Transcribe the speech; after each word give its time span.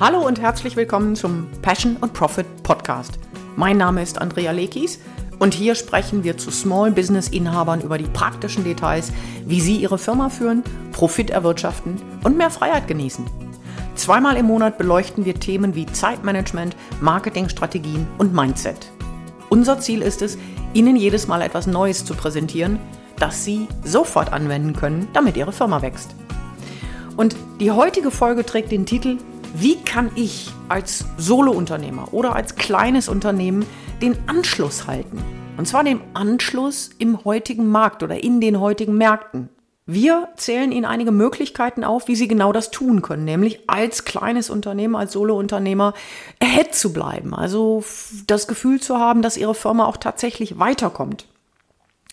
Hallo 0.00 0.26
und 0.26 0.40
herzlich 0.40 0.76
willkommen 0.76 1.14
zum 1.14 1.46
Passion 1.60 1.98
and 2.00 2.14
Profit 2.14 2.46
Podcast. 2.62 3.18
Mein 3.56 3.76
Name 3.76 4.02
ist 4.02 4.18
Andrea 4.18 4.50
Lekis 4.50 4.98
und 5.38 5.52
hier 5.52 5.74
sprechen 5.74 6.24
wir 6.24 6.38
zu 6.38 6.50
Small 6.50 6.90
Business 6.90 7.28
Inhabern 7.28 7.82
über 7.82 7.98
die 7.98 8.08
praktischen 8.08 8.64
Details, 8.64 9.12
wie 9.44 9.60
sie 9.60 9.76
ihre 9.76 9.98
Firma 9.98 10.30
führen, 10.30 10.62
Profit 10.92 11.28
erwirtschaften 11.28 12.00
und 12.24 12.38
mehr 12.38 12.48
Freiheit 12.48 12.88
genießen. 12.88 13.26
Zweimal 13.94 14.38
im 14.38 14.46
Monat 14.46 14.78
beleuchten 14.78 15.26
wir 15.26 15.34
Themen 15.34 15.74
wie 15.74 15.84
Zeitmanagement, 15.84 16.74
Marketingstrategien 17.02 18.06
und 18.16 18.32
Mindset. 18.32 18.90
Unser 19.50 19.80
Ziel 19.80 20.00
ist 20.00 20.22
es, 20.22 20.38
Ihnen 20.72 20.96
jedes 20.96 21.28
Mal 21.28 21.42
etwas 21.42 21.66
Neues 21.66 22.06
zu 22.06 22.14
präsentieren, 22.14 22.78
das 23.18 23.44
Sie 23.44 23.68
sofort 23.84 24.32
anwenden 24.32 24.72
können, 24.72 25.08
damit 25.12 25.36
Ihre 25.36 25.52
Firma 25.52 25.82
wächst. 25.82 26.14
Und 27.18 27.36
die 27.60 27.70
heutige 27.70 28.10
Folge 28.10 28.46
trägt 28.46 28.72
den 28.72 28.86
Titel 28.86 29.18
wie 29.54 29.76
kann 29.76 30.10
ich 30.14 30.52
als 30.68 31.04
Solounternehmer 31.16 32.14
oder 32.14 32.34
als 32.34 32.56
kleines 32.56 33.08
Unternehmen 33.08 33.66
den 34.00 34.16
Anschluss 34.26 34.86
halten? 34.86 35.22
Und 35.56 35.66
zwar 35.66 35.84
den 35.84 36.00
Anschluss 36.14 36.90
im 36.98 37.24
heutigen 37.24 37.68
Markt 37.68 38.02
oder 38.02 38.22
in 38.22 38.40
den 38.40 38.60
heutigen 38.60 38.96
Märkten. 38.96 39.48
Wir 39.86 40.28
zählen 40.36 40.70
Ihnen 40.70 40.84
einige 40.84 41.10
Möglichkeiten 41.10 41.82
auf, 41.82 42.06
wie 42.06 42.14
Sie 42.14 42.28
genau 42.28 42.52
das 42.52 42.70
tun 42.70 43.02
können, 43.02 43.24
nämlich 43.24 43.68
als 43.68 44.04
kleines 44.04 44.48
Unternehmen, 44.48 44.94
als 44.94 45.12
Solounternehmer 45.12 45.94
ahead 46.40 46.74
zu 46.74 46.92
bleiben, 46.92 47.34
also 47.34 47.82
das 48.28 48.46
Gefühl 48.46 48.80
zu 48.80 48.98
haben, 48.98 49.20
dass 49.20 49.36
Ihre 49.36 49.56
Firma 49.56 49.86
auch 49.86 49.96
tatsächlich 49.96 50.60
weiterkommt. 50.60 51.26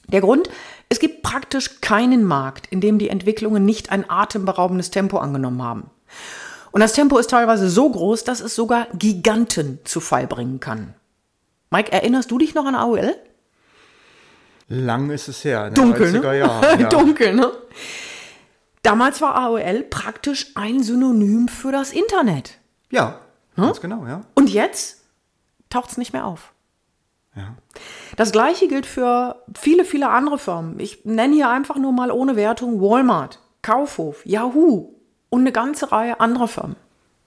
Der 0.08 0.22
Grund, 0.22 0.50
es 0.90 1.00
gibt 1.00 1.22
praktisch 1.22 1.80
keinen 1.82 2.24
Markt, 2.24 2.66
in 2.68 2.82
dem 2.82 2.98
die 2.98 3.10
Entwicklungen 3.10 3.64
nicht 3.64 3.92
ein 3.92 4.10
atemberaubendes 4.10 4.90
Tempo 4.90 5.20
angenommen 5.20 5.62
haben. 5.62 5.92
Und 6.72 6.82
das 6.82 6.94
Tempo 6.94 7.18
ist 7.18 7.30
teilweise 7.30 7.70
so 7.70 7.90
groß, 7.90 8.24
dass 8.24 8.40
es 8.40 8.56
sogar 8.56 8.88
Giganten 8.94 9.80
zu 9.84 10.00
Fall 10.00 10.28
bringen 10.28 10.60
kann. 10.60 10.94
Mike, 11.70 11.92
erinnerst 11.92 12.32
du 12.32 12.38
dich 12.38 12.56
noch 12.56 12.66
an 12.66 12.76
AOL? 12.76 13.16
Lang 14.70 15.10
ist 15.12 15.28
es 15.28 15.44
her. 15.44 15.70
Dunkel, 15.70 16.12
ne? 16.12 16.38
Jahren, 16.38 16.80
ja. 16.80 16.90
Dunkel, 16.90 17.34
ne? 17.34 17.52
Damals 18.84 19.22
war 19.22 19.36
AOL 19.36 19.84
praktisch 19.84 20.52
ein 20.56 20.84
Synonym 20.84 21.48
für 21.48 21.72
das 21.72 21.92
Internet. 21.92 22.58
Ja, 22.90 23.20
hm? 23.56 23.66
ganz 23.66 23.82
genau, 23.82 24.06
ja. 24.06 24.22
Und 24.36 24.50
jetzt 24.50 25.04
taucht 25.70 25.92
es 25.92 25.98
nicht 25.98 26.14
mehr 26.14 26.26
auf. 26.26 26.54
Ja. 27.36 27.56
Das 28.16 28.32
gleiche 28.32 28.68
gilt 28.68 28.86
für 28.86 29.44
viele, 29.58 29.86
viele 29.86 30.10
andere 30.10 30.40
Firmen. 30.40 30.80
Ich 30.80 31.06
nenne 31.06 31.36
hier 31.36 31.50
einfach 31.50 31.78
nur 31.78 31.92
mal 31.92 32.12
ohne 32.12 32.36
Wertung 32.36 32.82
Walmart, 32.82 33.40
Kaufhof, 33.62 34.26
Yahoo, 34.26 34.97
und 35.30 35.42
eine 35.42 35.52
ganze 35.52 35.92
Reihe 35.92 36.20
anderer 36.20 36.48
Firmen. 36.48 36.76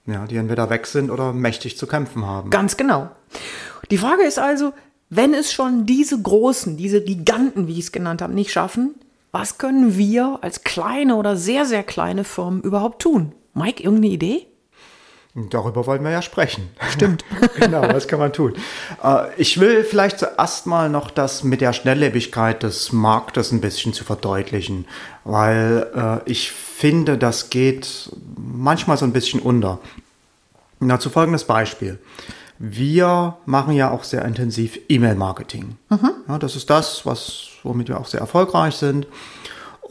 Ja, 0.05 0.25
die 0.25 0.37
entweder 0.37 0.69
weg 0.69 0.87
sind 0.87 1.11
oder 1.11 1.33
mächtig 1.33 1.77
zu 1.77 1.87
kämpfen 1.87 2.25
haben. 2.25 2.49
Ganz 2.49 2.75
genau. 2.77 3.09
Die 3.91 3.97
Frage 3.97 4.23
ist 4.23 4.39
also, 4.39 4.73
wenn 5.09 5.33
es 5.33 5.51
schon 5.53 5.85
diese 5.85 6.19
großen, 6.21 6.77
diese 6.77 7.03
Giganten, 7.03 7.67
wie 7.67 7.73
ich 7.73 7.85
es 7.85 7.91
genannt 7.91 8.21
habe, 8.21 8.33
nicht 8.33 8.51
schaffen, 8.51 8.95
was 9.31 9.57
können 9.57 9.97
wir 9.97 10.39
als 10.41 10.63
kleine 10.63 11.15
oder 11.15 11.35
sehr, 11.35 11.65
sehr 11.65 11.83
kleine 11.83 12.23
Firmen 12.23 12.61
überhaupt 12.61 13.01
tun? 13.01 13.33
Mike, 13.53 13.83
irgendeine 13.83 14.13
Idee? 14.13 14.47
Darüber 15.33 15.85
wollen 15.85 16.03
wir 16.03 16.11
ja 16.11 16.21
sprechen. 16.21 16.69
Stimmt. 16.89 17.23
genau, 17.59 17.83
was 17.83 18.09
kann 18.09 18.19
man 18.19 18.33
tun? 18.33 18.53
Äh, 19.01 19.33
ich 19.37 19.61
will 19.61 19.85
vielleicht 19.85 20.19
zuerst 20.19 20.67
mal 20.67 20.89
noch 20.89 21.09
das 21.09 21.43
mit 21.43 21.61
der 21.61 21.71
Schnelllebigkeit 21.71 22.63
des 22.63 22.91
Marktes 22.91 23.53
ein 23.53 23.61
bisschen 23.61 23.93
zu 23.93 24.03
verdeutlichen, 24.03 24.85
weil 25.23 25.87
äh, 25.95 26.29
ich 26.29 26.51
finde, 26.51 27.17
das 27.17 27.49
geht 27.49 28.11
manchmal 28.35 28.97
so 28.97 29.05
ein 29.05 29.13
bisschen 29.13 29.39
unter. 29.39 29.79
Dazu 30.81 31.09
folgendes 31.09 31.45
Beispiel. 31.45 31.99
Wir 32.59 33.37
machen 33.45 33.73
ja 33.73 33.89
auch 33.89 34.03
sehr 34.03 34.25
intensiv 34.25 34.79
E-Mail-Marketing. 34.89 35.77
Mhm. 35.89 36.11
Ja, 36.27 36.39
das 36.39 36.55
ist 36.55 36.69
das, 36.69 37.05
was, 37.05 37.47
womit 37.63 37.87
wir 37.87 37.99
auch 37.99 38.05
sehr 38.05 38.19
erfolgreich 38.19 38.75
sind. 38.75 39.07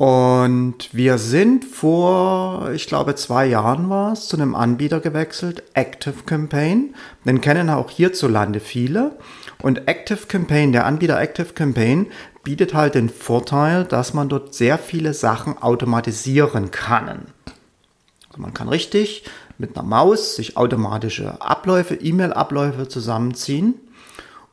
Und 0.00 0.94
wir 0.94 1.18
sind 1.18 1.62
vor, 1.62 2.70
ich 2.72 2.86
glaube, 2.86 3.16
zwei 3.16 3.44
Jahren 3.44 3.90
war 3.90 4.14
es, 4.14 4.28
zu 4.28 4.38
einem 4.38 4.54
Anbieter 4.54 4.98
gewechselt, 4.98 5.62
Active 5.74 6.22
Campaign. 6.24 6.94
Den 7.26 7.42
kennen 7.42 7.68
auch 7.68 7.90
hierzulande 7.90 8.60
viele. 8.60 9.18
Und 9.60 9.88
Active 9.88 10.24
Campaign, 10.26 10.72
der 10.72 10.86
Anbieter 10.86 11.20
Active 11.20 11.52
Campaign, 11.52 12.06
bietet 12.44 12.72
halt 12.72 12.94
den 12.94 13.10
Vorteil, 13.10 13.84
dass 13.84 14.14
man 14.14 14.30
dort 14.30 14.54
sehr 14.54 14.78
viele 14.78 15.12
Sachen 15.12 15.58
automatisieren 15.58 16.70
kann. 16.70 17.26
Also 18.30 18.40
man 18.40 18.54
kann 18.54 18.70
richtig 18.70 19.24
mit 19.58 19.76
einer 19.76 19.86
Maus 19.86 20.34
sich 20.34 20.56
automatische 20.56 21.42
Abläufe, 21.42 21.94
E-Mail-Abläufe 21.94 22.88
zusammenziehen 22.88 23.74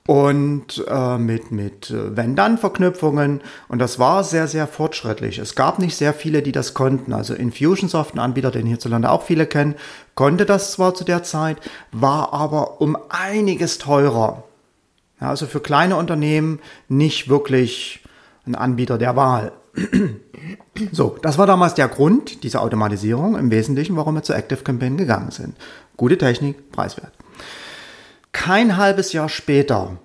und 0.08 0.86
äh, 0.88 1.18
mit, 1.18 1.52
mit 1.52 1.92
äh, 1.92 2.16
Wenn-Dann-Verknüpfungen. 2.16 3.42
Und 3.68 3.80
das 3.80 4.00
war 4.00 4.24
sehr, 4.24 4.48
sehr 4.48 4.66
fortschrittlich. 4.66 5.38
Es 5.38 5.54
gab 5.54 5.80
nicht 5.80 5.96
sehr 5.96 6.14
viele, 6.14 6.42
die 6.42 6.54
das 6.54 6.74
konnten. 6.74 7.14
Also 7.14 7.34
Infusionsoft, 7.34 8.16
ein 8.16 8.20
Anbieter, 8.20 8.50
den 8.50 8.66
hierzulande 8.66 9.12
auch 9.12 9.24
viele 9.24 9.46
kennen, 9.46 9.76
konnte 10.16 10.46
das 10.46 10.72
zwar 10.72 10.96
zu 10.96 11.04
der 11.04 11.24
Zeit, 11.24 11.58
war 11.92 12.34
aber 12.34 12.82
um 12.82 12.98
einiges 13.10 13.78
teurer. 13.78 14.46
Ja, 15.20 15.30
also 15.30 15.46
für 15.46 15.60
kleine 15.60 15.98
Unternehmen 15.98 16.60
nicht 16.88 17.28
wirklich 17.28 18.02
ein 18.46 18.56
Anbieter 18.56 18.98
der 18.98 19.16
Wahl. 19.16 19.52
So, 20.92 21.18
das 21.24 21.40
war 21.40 21.48
damals 21.48 21.74
der 21.74 21.88
Grund 21.88 22.44
dieser 22.44 22.62
Automatisierung 22.62 23.36
im 23.36 23.50
Wesentlichen, 23.50 23.98
warum 23.98 24.14
wir 24.14 24.22
zu 24.22 24.34
Active 24.34 24.62
Campaign 24.62 24.96
gegangen 24.96 25.32
sind. 25.32 25.56
Gute 25.98 26.20
Technik, 26.20 26.72
preiswert. 26.72 27.12
Kein 28.38 28.78
halbes 28.78 29.14
Jahr 29.14 29.30
später 29.30 29.98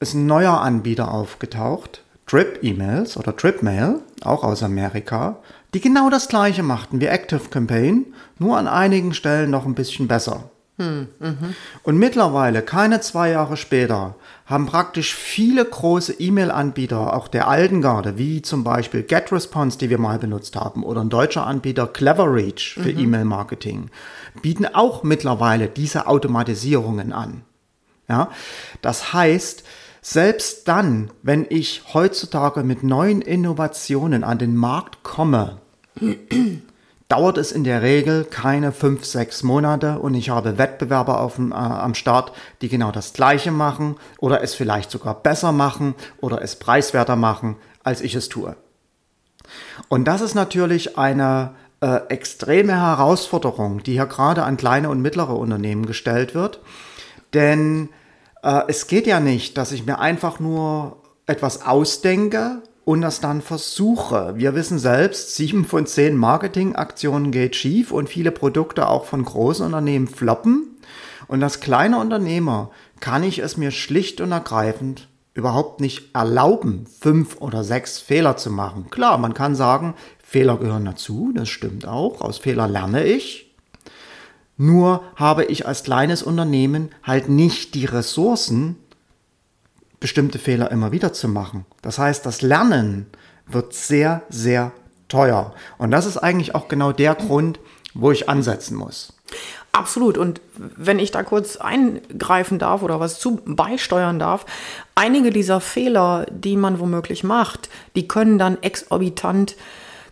ist 0.00 0.14
ein 0.14 0.24
neuer 0.24 0.62
Anbieter 0.62 1.12
aufgetaucht, 1.12 2.02
Drip 2.26 2.60
E-Mails 2.62 3.16
oder 3.18 3.32
Drip 3.32 3.62
Mail, 3.62 4.00
auch 4.22 4.42
aus 4.42 4.62
Amerika, 4.62 5.36
die 5.74 5.80
genau 5.80 6.08
das 6.08 6.28
gleiche 6.28 6.62
machten 6.62 7.00
wie 7.00 7.06
Active 7.06 7.50
Campaign, 7.50 8.06
nur 8.38 8.56
an 8.56 8.68
einigen 8.68 9.12
Stellen 9.12 9.50
noch 9.50 9.66
ein 9.66 9.74
bisschen 9.74 10.08
besser. 10.08 10.44
Hm, 10.78 11.08
mhm. 11.20 11.54
Und 11.82 11.98
mittlerweile, 11.98 12.62
keine 12.62 13.00
zwei 13.00 13.30
Jahre 13.30 13.58
später, 13.58 14.16
haben 14.46 14.66
praktisch 14.66 15.14
viele 15.14 15.64
große 15.64 16.14
E-Mail-Anbieter, 16.14 17.14
auch 17.14 17.28
der 17.28 17.48
alten 17.48 17.82
Garde, 17.82 18.16
wie 18.16 18.40
zum 18.40 18.64
Beispiel 18.64 19.02
GetResponse, 19.02 19.78
die 19.78 19.90
wir 19.90 19.98
mal 19.98 20.18
benutzt 20.18 20.56
haben, 20.56 20.82
oder 20.82 21.02
ein 21.02 21.10
deutscher 21.10 21.46
Anbieter 21.46 21.86
CleverReach 21.86 22.74
für 22.80 22.92
mhm. 22.92 22.98
E-Mail-Marketing, 22.98 23.90
bieten 24.40 24.66
auch 24.66 25.02
mittlerweile 25.02 25.68
diese 25.68 26.06
Automatisierungen 26.06 27.12
an. 27.12 27.42
Ja, 28.08 28.30
das 28.80 29.12
heißt, 29.12 29.64
selbst 30.00 30.68
dann, 30.68 31.10
wenn 31.22 31.46
ich 31.48 31.82
heutzutage 31.92 32.62
mit 32.62 32.82
neuen 32.82 33.20
Innovationen 33.20 34.24
an 34.24 34.38
den 34.38 34.56
Markt 34.56 35.02
komme, 35.02 35.58
dauert 37.08 37.38
es 37.38 37.52
in 37.52 37.64
der 37.64 37.82
Regel 37.82 38.24
keine 38.24 38.72
fünf, 38.72 39.04
sechs 39.04 39.42
Monate 39.42 39.98
und 39.98 40.14
ich 40.14 40.30
habe 40.30 40.58
Wettbewerber 40.58 41.20
auf, 41.20 41.38
äh, 41.38 41.52
am 41.52 41.94
Start, 41.94 42.32
die 42.60 42.68
genau 42.68 42.92
das 42.92 43.12
Gleiche 43.12 43.50
machen 43.50 43.96
oder 44.18 44.42
es 44.42 44.54
vielleicht 44.54 44.90
sogar 44.90 45.14
besser 45.14 45.52
machen 45.52 45.94
oder 46.20 46.42
es 46.42 46.56
preiswerter 46.56 47.16
machen, 47.16 47.56
als 47.82 48.00
ich 48.00 48.14
es 48.14 48.28
tue. 48.28 48.56
Und 49.88 50.04
das 50.04 50.20
ist 50.20 50.34
natürlich 50.34 50.98
eine 50.98 51.54
äh, 51.80 52.00
extreme 52.08 52.80
Herausforderung, 52.80 53.82
die 53.82 53.92
hier 53.92 54.06
gerade 54.06 54.44
an 54.44 54.56
kleine 54.56 54.90
und 54.90 55.00
mittlere 55.00 55.36
Unternehmen 55.36 55.86
gestellt 55.86 56.34
wird. 56.34 56.60
Denn 57.34 57.88
äh, 58.42 58.62
es 58.68 58.86
geht 58.86 59.06
ja 59.06 59.20
nicht, 59.20 59.56
dass 59.56 59.72
ich 59.72 59.86
mir 59.86 59.98
einfach 59.98 60.40
nur 60.40 61.02
etwas 61.26 61.66
ausdenke 61.66 62.62
und 62.84 63.02
das 63.02 63.20
dann 63.20 63.42
versuche. 63.42 64.34
Wir 64.36 64.54
wissen 64.54 64.78
selbst, 64.78 65.36
sieben 65.36 65.66
von 65.66 65.86
zehn 65.86 66.16
Marketingaktionen 66.16 67.30
geht 67.32 67.54
schief 67.54 67.92
und 67.92 68.08
viele 68.08 68.30
Produkte 68.30 68.88
auch 68.88 69.04
von 69.04 69.24
großen 69.24 69.66
Unternehmen 69.66 70.08
floppen. 70.08 70.78
Und 71.26 71.42
als 71.42 71.60
kleiner 71.60 72.00
Unternehmer 72.00 72.70
kann 73.00 73.22
ich 73.22 73.40
es 73.40 73.58
mir 73.58 73.70
schlicht 73.70 74.20
und 74.22 74.32
ergreifend 74.32 75.08
überhaupt 75.34 75.80
nicht 75.80 76.14
erlauben, 76.14 76.86
fünf 76.86 77.36
oder 77.40 77.62
sechs 77.62 77.98
Fehler 77.98 78.36
zu 78.36 78.50
machen. 78.50 78.90
Klar, 78.90 79.18
man 79.18 79.34
kann 79.34 79.54
sagen, 79.54 79.94
Fehler 80.24 80.56
gehören 80.56 80.84
dazu, 80.84 81.32
das 81.34 81.48
stimmt 81.48 81.86
auch. 81.86 82.22
Aus 82.22 82.38
Fehler 82.38 82.66
lerne 82.66 83.04
ich. 83.04 83.47
Nur 84.58 85.02
habe 85.16 85.44
ich 85.44 85.66
als 85.66 85.84
kleines 85.84 86.22
Unternehmen 86.22 86.90
halt 87.02 87.28
nicht 87.28 87.74
die 87.74 87.86
Ressourcen, 87.86 88.76
bestimmte 90.00 90.38
Fehler 90.38 90.70
immer 90.70 90.92
wieder 90.92 91.12
zu 91.12 91.28
machen. 91.28 91.64
Das 91.80 91.98
heißt, 91.98 92.26
das 92.26 92.42
Lernen 92.42 93.06
wird 93.46 93.72
sehr, 93.72 94.22
sehr 94.28 94.72
teuer. 95.08 95.54
Und 95.78 95.92
das 95.92 96.06
ist 96.06 96.18
eigentlich 96.18 96.54
auch 96.54 96.68
genau 96.68 96.92
der 96.92 97.14
Grund, 97.14 97.60
wo 97.94 98.10
ich 98.10 98.28
ansetzen 98.28 98.76
muss. 98.76 99.14
Absolut. 99.72 100.18
Und 100.18 100.40
wenn 100.56 100.98
ich 100.98 101.12
da 101.12 101.22
kurz 101.22 101.56
eingreifen 101.56 102.58
darf 102.58 102.82
oder 102.82 102.98
was 102.98 103.20
zu 103.20 103.40
beisteuern 103.44 104.18
darf, 104.18 104.44
einige 104.94 105.30
dieser 105.30 105.60
Fehler, 105.60 106.26
die 106.30 106.56
man 106.56 106.80
womöglich 106.80 107.22
macht, 107.22 107.68
die 107.94 108.08
können 108.08 108.38
dann 108.38 108.60
exorbitant 108.62 109.54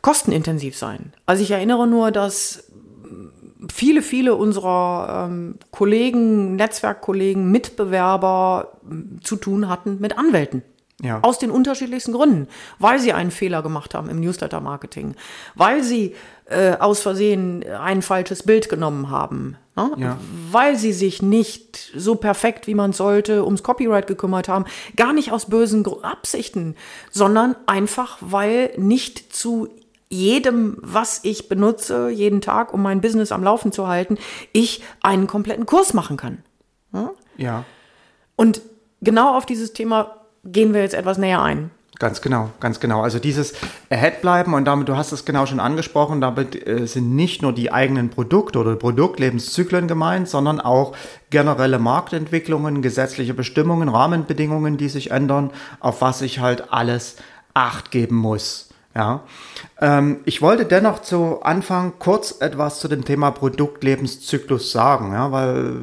kostenintensiv 0.02 0.76
sein. 0.76 1.12
Also 1.26 1.42
ich 1.42 1.50
erinnere 1.50 1.88
nur, 1.88 2.12
dass 2.12 2.65
viele, 3.72 4.02
viele 4.02 4.34
unserer 4.34 5.26
ähm, 5.28 5.56
Kollegen, 5.70 6.56
Netzwerkkollegen, 6.56 7.50
Mitbewerber 7.50 8.72
äh, 8.90 9.20
zu 9.22 9.36
tun 9.36 9.68
hatten 9.68 9.98
mit 10.00 10.18
Anwälten. 10.18 10.62
Ja. 11.02 11.18
Aus 11.22 11.38
den 11.38 11.50
unterschiedlichsten 11.50 12.12
Gründen. 12.12 12.48
Weil 12.78 12.98
sie 12.98 13.12
einen 13.12 13.30
Fehler 13.30 13.62
gemacht 13.62 13.94
haben 13.94 14.08
im 14.08 14.20
Newsletter-Marketing. 14.20 15.14
Weil 15.54 15.82
sie 15.82 16.14
äh, 16.46 16.76
aus 16.78 17.00
Versehen 17.00 17.64
ein 17.64 18.00
falsches 18.00 18.44
Bild 18.44 18.70
genommen 18.70 19.10
haben. 19.10 19.56
Ne? 19.76 19.90
Ja. 19.98 20.16
Weil 20.50 20.76
sie 20.76 20.94
sich 20.94 21.20
nicht 21.20 21.92
so 21.94 22.14
perfekt, 22.14 22.66
wie 22.66 22.74
man 22.74 22.94
sollte, 22.94 23.44
ums 23.44 23.62
Copyright 23.62 24.06
gekümmert 24.06 24.48
haben. 24.48 24.64
Gar 24.96 25.12
nicht 25.12 25.32
aus 25.32 25.46
bösen 25.46 25.84
Absichten, 26.02 26.76
sondern 27.10 27.56
einfach, 27.66 28.16
weil 28.20 28.70
nicht 28.78 29.34
zu 29.34 29.68
jedem, 30.08 30.78
was 30.80 31.20
ich 31.24 31.48
benutze, 31.48 32.10
jeden 32.10 32.40
Tag, 32.40 32.72
um 32.72 32.82
mein 32.82 33.00
Business 33.00 33.32
am 33.32 33.42
Laufen 33.42 33.72
zu 33.72 33.88
halten, 33.88 34.18
ich 34.52 34.82
einen 35.02 35.26
kompletten 35.26 35.66
Kurs 35.66 35.94
machen 35.94 36.16
kann. 36.16 36.38
Ja. 36.92 37.10
ja. 37.36 37.64
Und 38.36 38.60
genau 39.00 39.36
auf 39.36 39.46
dieses 39.46 39.72
Thema 39.72 40.16
gehen 40.44 40.74
wir 40.74 40.82
jetzt 40.82 40.94
etwas 40.94 41.18
näher 41.18 41.42
ein. 41.42 41.70
Ganz 41.98 42.20
genau, 42.20 42.50
ganz 42.60 42.78
genau. 42.78 43.00
Also 43.00 43.18
dieses 43.18 43.54
Ahead 43.88 44.20
bleiben 44.20 44.52
und 44.52 44.66
damit, 44.66 44.86
du 44.88 44.96
hast 44.96 45.12
es 45.12 45.24
genau 45.24 45.46
schon 45.46 45.60
angesprochen, 45.60 46.20
damit 46.20 46.66
äh, 46.66 46.86
sind 46.86 47.16
nicht 47.16 47.40
nur 47.40 47.54
die 47.54 47.72
eigenen 47.72 48.10
Produkte 48.10 48.58
oder 48.58 48.76
Produktlebenszyklen 48.76 49.88
gemeint, 49.88 50.28
sondern 50.28 50.60
auch 50.60 50.94
generelle 51.30 51.78
Marktentwicklungen, 51.78 52.82
gesetzliche 52.82 53.32
Bestimmungen, 53.32 53.88
Rahmenbedingungen, 53.88 54.76
die 54.76 54.90
sich 54.90 55.10
ändern, 55.10 55.52
auf 55.80 56.02
was 56.02 56.20
ich 56.20 56.38
halt 56.38 56.70
alles 56.70 57.16
Acht 57.54 57.90
geben 57.90 58.16
muss. 58.16 58.65
Ja, 58.96 59.24
ähm, 59.78 60.20
ich 60.24 60.40
wollte 60.40 60.64
dennoch 60.64 61.02
zu 61.02 61.42
Anfang 61.42 61.98
kurz 61.98 62.36
etwas 62.40 62.80
zu 62.80 62.88
dem 62.88 63.04
Thema 63.04 63.30
Produktlebenszyklus 63.30 64.72
sagen, 64.72 65.12
ja, 65.12 65.30
weil 65.32 65.74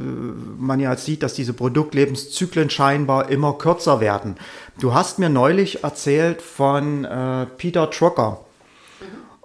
man 0.58 0.80
ja 0.80 0.96
sieht, 0.96 1.22
dass 1.22 1.36
diese 1.36 1.54
Produktlebenszyklen 1.54 2.72
scheinbar 2.72 3.30
immer 3.30 3.54
kürzer 3.54 4.00
werden. 4.00 4.38
Du 4.80 4.96
hast 4.96 5.20
mir 5.20 5.30
neulich 5.30 5.84
erzählt 5.84 6.42
von 6.42 7.06
äh, 7.06 7.46
Peter 7.56 7.86
Drucker. 7.86 8.40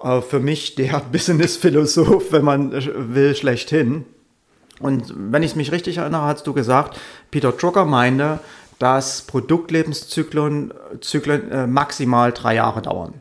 Mhm. 0.03 0.11
Äh, 0.11 0.23
für 0.23 0.41
mich 0.41 0.75
der 0.75 1.03
Business-Philosoph, 1.12 2.32
wenn 2.32 2.47
man 2.47 2.73
will, 2.73 3.37
schlechthin. 3.37 4.06
Und 4.81 5.12
wenn 5.14 5.43
ich 5.43 5.56
mich 5.56 5.73
richtig 5.73 5.99
erinnere, 5.99 6.23
hast 6.23 6.47
du 6.47 6.55
gesagt, 6.55 6.99
Peter 7.31 7.53
Drucker 7.53 7.85
meinte, 7.85 8.41
dass 8.79 9.21
Produktlebenszyklen 9.23 10.73
Zyklen, 11.03 11.50
äh, 11.50 11.67
maximal 11.67 12.32
drei 12.32 12.55
Jahre 12.55 12.81
dauern 12.81 13.21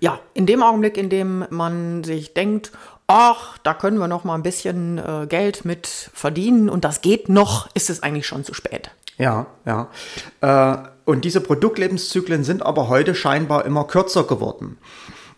ja, 0.00 0.18
in 0.34 0.46
dem 0.46 0.62
Augenblick, 0.62 0.96
in 0.96 1.10
dem 1.10 1.44
man 1.50 2.04
sich 2.04 2.34
denkt, 2.34 2.72
ach, 3.06 3.58
da 3.58 3.74
können 3.74 3.98
wir 3.98 4.08
noch 4.08 4.24
mal 4.24 4.34
ein 4.34 4.42
bisschen 4.42 4.98
äh, 4.98 5.26
Geld 5.28 5.64
mit 5.64 5.86
verdienen 5.86 6.68
und 6.68 6.84
das 6.84 7.00
geht 7.00 7.28
noch, 7.28 7.68
ist 7.74 7.90
es 7.90 8.02
eigentlich 8.02 8.26
schon 8.26 8.44
zu 8.44 8.54
spät. 8.54 8.90
Ja, 9.16 9.46
ja. 9.64 9.88
Äh, 10.40 10.78
und 11.04 11.24
diese 11.24 11.40
Produktlebenszyklen 11.40 12.44
sind 12.44 12.62
aber 12.62 12.88
heute 12.88 13.14
scheinbar 13.14 13.64
immer 13.64 13.84
kürzer 13.84 14.24
geworden. 14.24 14.78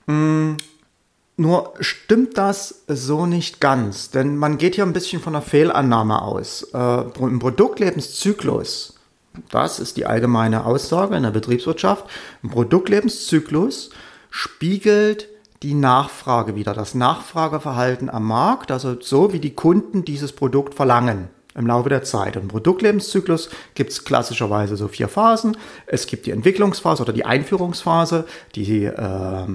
Hm, 0.07 0.57
nur 1.37 1.73
stimmt 1.81 2.37
das 2.37 2.83
so 2.87 3.25
nicht 3.25 3.61
ganz, 3.61 4.11
denn 4.11 4.37
man 4.37 4.59
geht 4.59 4.75
hier 4.75 4.85
ein 4.85 4.93
bisschen 4.93 5.23
von 5.23 5.35
einer 5.35 5.43
Fehlannahme 5.43 6.21
aus. 6.21 6.65
Äh, 6.75 7.03
Im 7.19 7.39
Produktlebenszyklus, 7.39 8.99
das 9.51 9.79
ist 9.79 9.97
die 9.97 10.05
allgemeine 10.05 10.67
Aussage 10.67 11.17
in 11.17 11.23
der 11.23 11.31
Betriebswirtschaft, 11.31 12.05
im 12.43 12.51
Produktlebenszyklus 12.51 13.91
spiegelt 14.31 15.29
die 15.63 15.75
Nachfrage 15.75 16.55
wieder, 16.55 16.73
das 16.73 16.95
Nachfrageverhalten 16.95 18.09
am 18.09 18.25
Markt, 18.25 18.71
also 18.71 18.99
so 19.01 19.33
wie 19.33 19.41
die 19.41 19.55
Kunden 19.55 20.05
dieses 20.05 20.33
Produkt 20.33 20.75
verlangen 20.75 21.29
im 21.55 21.67
Laufe 21.67 21.89
der 21.89 22.03
Zeit. 22.03 22.37
Im 22.37 22.49
Produktlebenszyklus 22.49 23.51
gibt 23.75 23.91
es 23.91 24.05
klassischerweise 24.05 24.77
so 24.77 24.89
vier 24.89 25.09
Phasen. 25.09 25.57
Es 25.87 26.07
gibt 26.07 26.27
die 26.27 26.31
Entwicklungsphase 26.31 27.03
oder 27.03 27.13
die 27.13 27.25
Einführungsphase, 27.25 28.25
die 28.55 28.85
äh, 28.85 29.47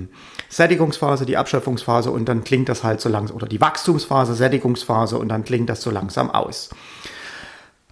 Sättigungsphase, 0.50 1.26
die 1.26 1.38
Abschöpfungsphase 1.38 2.12
und 2.12 2.26
dann 2.26 2.44
klingt 2.44 2.70
das 2.70 2.84
halt 2.84 3.02
so 3.02 3.10
langsam, 3.10 3.38
oder 3.38 3.48
die 3.48 3.62
Wachstumsphase, 3.62 4.36
Sättigungsphase 4.36 5.18
und 5.18 5.30
dann 5.30 5.44
klingt 5.44 5.70
das 5.70 5.82
so 5.82 5.90
langsam 5.90 6.30
aus. 6.30 6.70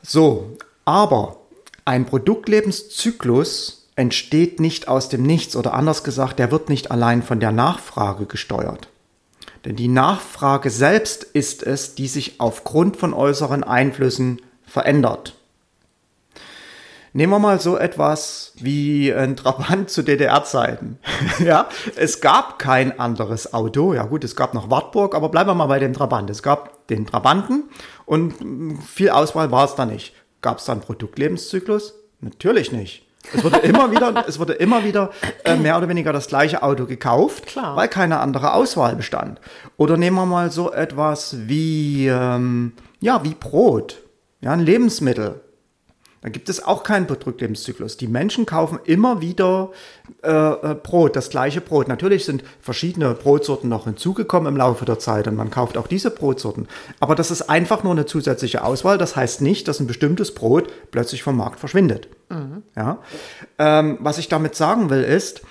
So, 0.01 0.57
aber 0.85 1.37
ein 1.85 2.05
Produktlebenszyklus 2.05 3.82
entsteht 3.95 4.59
nicht 4.59 4.87
aus 4.87 5.09
dem 5.09 5.23
Nichts 5.23 5.55
oder 5.55 5.73
anders 5.73 6.03
gesagt, 6.03 6.39
der 6.39 6.51
wird 6.51 6.69
nicht 6.69 6.91
allein 6.91 7.21
von 7.21 7.39
der 7.39 7.51
Nachfrage 7.51 8.25
gesteuert. 8.25 8.89
Denn 9.65 9.75
die 9.75 9.87
Nachfrage 9.87 10.69
selbst 10.69 11.23
ist 11.23 11.63
es, 11.63 11.95
die 11.95 12.07
sich 12.07 12.39
aufgrund 12.39 12.97
von 12.97 13.13
äußeren 13.13 13.63
Einflüssen 13.63 14.41
verändert. 14.65 15.35
Nehmen 17.15 17.31
wir 17.31 17.39
mal 17.39 17.59
so 17.59 17.77
etwas 17.77 18.53
wie 18.55 19.13
ein 19.13 19.37
Trabant 19.37 19.91
zu 19.91 20.01
DDR-Zeiten. 20.01 20.97
ja, 21.39 21.69
es 21.95 22.21
gab 22.21 22.57
kein 22.57 22.99
anderes 22.99 23.53
Auto. 23.53 23.93
Ja 23.93 24.05
gut, 24.05 24.23
es 24.23 24.35
gab 24.35 24.55
noch 24.55 24.71
Wartburg, 24.71 25.13
aber 25.13 25.29
bleiben 25.29 25.51
wir 25.51 25.53
mal 25.53 25.67
bei 25.67 25.77
dem 25.77 25.93
Trabant. 25.93 26.31
Es 26.31 26.41
gab 26.41 26.87
den 26.87 27.05
Trabanten 27.05 27.65
und 28.05 28.81
viel 28.83 29.11
Auswahl 29.11 29.51
war 29.51 29.65
es 29.65 29.75
da 29.75 29.85
nicht. 29.85 30.15
Gab 30.41 30.57
es 30.57 30.65
da 30.65 30.71
einen 30.71 30.81
Produktlebenszyklus? 30.81 31.93
Natürlich 32.19 32.71
nicht. 32.71 33.05
Es 33.31 33.43
wurde 33.43 33.57
immer 33.59 33.91
wieder, 33.91 34.25
es 34.27 34.39
wurde 34.39 34.53
immer 34.53 34.83
wieder 34.83 35.11
äh, 35.45 35.55
mehr 35.55 35.77
oder 35.77 35.87
weniger 35.87 36.11
das 36.11 36.27
gleiche 36.27 36.61
Auto 36.63 36.85
gekauft, 36.85 37.45
Klar. 37.45 37.75
weil 37.75 37.87
keine 37.87 38.19
andere 38.19 38.53
Auswahl 38.53 38.95
bestand. 38.95 39.39
Oder 39.77 39.97
nehmen 39.97 40.17
wir 40.17 40.25
mal 40.25 40.51
so 40.51 40.71
etwas 40.71 41.35
wie, 41.47 42.07
ähm, 42.07 42.73
ja, 42.99 43.23
wie 43.23 43.35
Brot, 43.35 44.01
ja, 44.41 44.51
ein 44.51 44.59
Lebensmittel. 44.59 45.41
Da 46.23 46.29
gibt 46.29 46.47
es 46.47 46.63
auch 46.63 46.83
keinen 46.83 47.05
Produktlebenszyklus. 47.05 47.97
Die 47.97 48.07
Menschen 48.07 48.45
kaufen 48.45 48.79
immer 48.85 49.19
wieder 49.19 49.71
äh, 50.23 50.31
äh, 50.31 50.73
Brot, 50.73 51.17
das 51.17 51.29
gleiche 51.29 51.59
Brot. 51.59 51.89
Natürlich 51.89 52.23
sind 52.23 52.45
verschiedene 52.61 53.13
Brotsorten 53.13 53.69
noch 53.69 53.83
hinzugekommen 53.83 54.53
im 54.53 54.57
Laufe 54.57 54.85
der 54.85 54.99
Zeit 54.99 55.27
und 55.27 55.35
man 55.35 55.51
kauft 55.51 55.77
auch 55.77 55.85
diese 55.85 56.11
Brotsorten. 56.11 56.69
Aber 57.01 57.15
das 57.15 57.29
ist 57.29 57.49
einfach 57.49 57.83
nur 57.83 57.91
eine 57.91 58.05
zusätzliche 58.05 58.63
Auswahl. 58.63 58.97
Das 58.97 59.17
heißt 59.17 59.41
nicht, 59.41 59.67
dass 59.67 59.81
ein 59.81 59.87
bestimmtes 59.87 60.33
Brot 60.33 60.71
plötzlich 60.91 61.23
vom 61.23 61.35
Markt 61.35 61.59
verschwindet. 61.59 62.07
Mhm. 62.29 62.63
Ja? 62.73 62.99
Ähm, 63.57 63.97
was 63.99 64.17
ich 64.17 64.29
damit 64.29 64.55
sagen 64.55 64.89
will, 64.89 65.03
ist, 65.03 65.41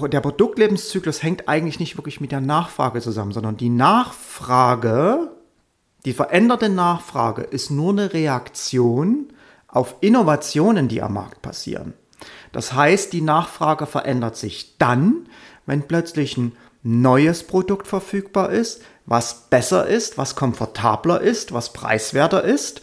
der 0.00 0.20
Produktlebenszyklus 0.20 1.24
hängt 1.24 1.48
eigentlich 1.48 1.80
nicht 1.80 1.98
wirklich 1.98 2.20
mit 2.20 2.30
der 2.30 2.40
Nachfrage 2.40 3.00
zusammen, 3.00 3.32
sondern 3.32 3.56
die 3.56 3.68
Nachfrage, 3.68 5.32
die 6.04 6.12
veränderte 6.12 6.68
Nachfrage 6.68 7.42
ist 7.42 7.72
nur 7.72 7.90
eine 7.90 8.12
Reaktion 8.12 9.32
auf 9.68 9.96
Innovationen, 10.00 10.88
die 10.88 11.02
am 11.02 11.14
Markt 11.14 11.42
passieren. 11.42 11.94
Das 12.52 12.72
heißt, 12.72 13.12
die 13.12 13.20
Nachfrage 13.20 13.86
verändert 13.86 14.36
sich 14.36 14.76
dann, 14.78 15.28
wenn 15.66 15.86
plötzlich 15.86 16.36
ein 16.36 16.56
neues 16.82 17.44
Produkt 17.44 17.86
verfügbar 17.86 18.50
ist, 18.50 18.82
was 19.06 19.46
besser 19.50 19.86
ist, 19.86 20.18
was 20.18 20.34
komfortabler 20.34 21.20
ist, 21.20 21.52
was 21.52 21.72
preiswerter 21.72 22.42
ist. 22.44 22.82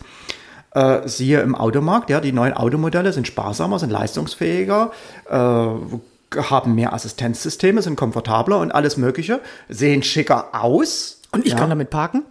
Äh, 0.72 1.08
siehe 1.08 1.42
im 1.42 1.56
Automarkt, 1.56 2.10
ja, 2.10 2.20
die 2.20 2.32
neuen 2.32 2.54
Automodelle 2.54 3.14
sind 3.14 3.28
sparsamer, 3.28 3.80
sind 3.80 3.92
leistungsfähiger, 3.92 4.92
äh, 5.30 5.34
haben 6.38 6.76
mehr 6.76 6.94
Assistenzsysteme, 6.94 7.82
sind 7.82 7.96
komfortabler 7.96 8.60
und 8.60 8.72
alles 8.72 8.98
Mögliche, 8.98 9.40
sehen 9.70 10.04
schicker 10.04 10.50
aus. 10.54 11.22
Und 11.32 11.46
ich 11.46 11.54
ja. 11.54 11.60
kann 11.60 11.70
damit 11.70 11.90
parken? 11.90 12.24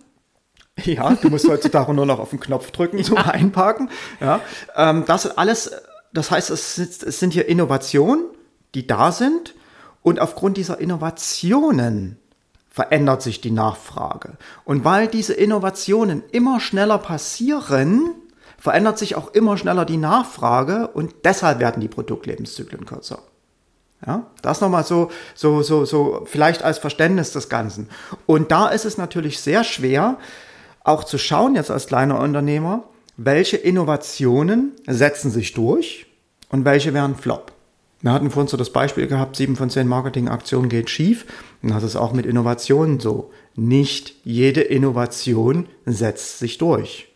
Ja, 0.83 1.15
du 1.15 1.31
musst 1.31 1.49
heutzutage 1.49 1.95
nur 1.95 2.07
noch 2.07 2.19
auf 2.19 2.31
den 2.31 2.41
Knopf 2.41 2.71
drücken 2.73 3.03
zum 3.05 3.17
ja. 3.17 3.27
Einparken. 3.27 3.91
Ja, 4.21 4.41
ähm, 4.75 5.05
das 5.07 5.27
alles, 5.39 5.71
das 6.13 6.31
heißt, 6.31 6.51
es, 6.51 6.79
es 6.79 7.21
sind 7.21 7.33
hier 7.33 7.49
Innovationen, 7.49 8.25
die 8.75 8.87
da 8.87 9.13
sind 9.13 9.55
und 10.03 10.21
aufgrund 10.21 10.57
dieser 10.57 10.81
Innovationen 10.81 12.19
verändert 12.69 13.23
sich 13.23 13.41
die 13.41 13.53
Nachfrage. 13.53 14.33
Und 14.65 14.85
weil 14.85 15.07
diese 15.07 15.33
Innovationen 15.33 16.25
immer 16.33 16.59
schneller 16.59 16.99
passieren, 16.99 18.11
verändert 18.59 18.99
sich 18.99 19.15
auch 19.15 19.33
immer 19.33 19.57
schneller 19.57 19.85
die 19.85 19.97
Nachfrage 19.97 20.89
und 20.89 21.15
deshalb 21.25 21.61
werden 21.61 21.81
die 21.81 21.89
Produktlebenszyklen 21.89 22.85
kürzer. 22.85 23.21
Ja, 24.05 24.27
das 24.43 24.61
nochmal 24.61 24.85
so, 24.85 25.11
so, 25.35 25.63
so, 25.63 25.85
so, 25.85 26.25
vielleicht 26.27 26.63
als 26.63 26.79
Verständnis 26.79 27.33
des 27.33 27.49
Ganzen. 27.49 27.89
Und 28.27 28.51
da 28.51 28.69
ist 28.69 28.85
es 28.85 28.99
natürlich 28.99 29.41
sehr 29.41 29.65
schwer, 29.65 30.19
auch 30.85 31.05
zu 31.05 31.19
schauen 31.19 31.57
jetzt 31.57 31.71
als 31.71 31.87
kleiner 31.87 32.21
Unternehmer, 32.21 32.85
welche 33.17 33.57
Innovationen 33.57 34.73
setzen 34.87 35.31
sich 35.31 35.55
durch 35.55 36.07
und 36.51 36.65
welche 36.65 36.95
werden 36.95 37.17
Flop. 37.17 37.53
Wir 38.03 38.13
hatten 38.13 38.31
vorhin 38.31 38.49
so 38.49 38.59
das 38.59 38.71
Beispiel 38.71 39.07
gehabt, 39.07 39.35
sieben 39.35 39.57
von 39.57 39.71
zehn 39.71 39.89
Marketingaktionen 39.89 40.69
geht 40.69 40.91
schief. 40.91 41.25
Und 41.63 41.71
das 41.71 41.83
ist 41.83 41.97
auch 41.97 42.13
mit 42.13 42.27
Innovationen 42.27 43.01
so. 43.01 43.31
Nicht 43.55 44.15
jede 44.25 44.61
Innovation 44.61 45.69
setzt 45.87 46.39
sich 46.39 46.59
durch. 46.59 47.09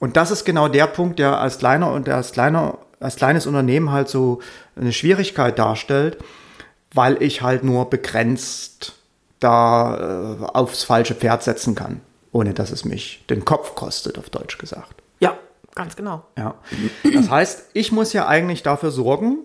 Und 0.00 0.16
das 0.16 0.32
ist 0.32 0.44
genau 0.44 0.66
der 0.66 0.88
Punkt, 0.88 1.20
der 1.20 1.38
als 1.40 1.58
kleiner 1.58 1.92
und 1.92 2.08
als 2.08 2.32
kleiner, 2.32 2.78
als 2.98 3.14
kleines 3.14 3.46
Unternehmen 3.46 3.92
halt 3.92 4.08
so 4.08 4.40
eine 4.74 4.92
Schwierigkeit 4.92 5.60
darstellt, 5.60 6.18
weil 6.92 7.22
ich 7.22 7.42
halt 7.42 7.62
nur 7.62 7.88
begrenzt 7.88 8.94
da 9.38 10.38
äh, 10.40 10.44
aufs 10.54 10.82
falsche 10.82 11.14
Pferd 11.14 11.44
setzen 11.44 11.76
kann 11.76 12.00
ohne 12.36 12.52
dass 12.52 12.70
es 12.70 12.84
mich 12.84 13.24
den 13.30 13.46
Kopf 13.46 13.74
kostet, 13.74 14.18
auf 14.18 14.28
Deutsch 14.28 14.58
gesagt. 14.58 15.02
Ja, 15.20 15.38
ganz 15.74 15.96
genau. 15.96 16.22
Ja. 16.36 16.56
Das 17.14 17.30
heißt, 17.30 17.70
ich 17.72 17.92
muss 17.92 18.12
ja 18.12 18.28
eigentlich 18.28 18.62
dafür 18.62 18.90
sorgen, 18.90 19.38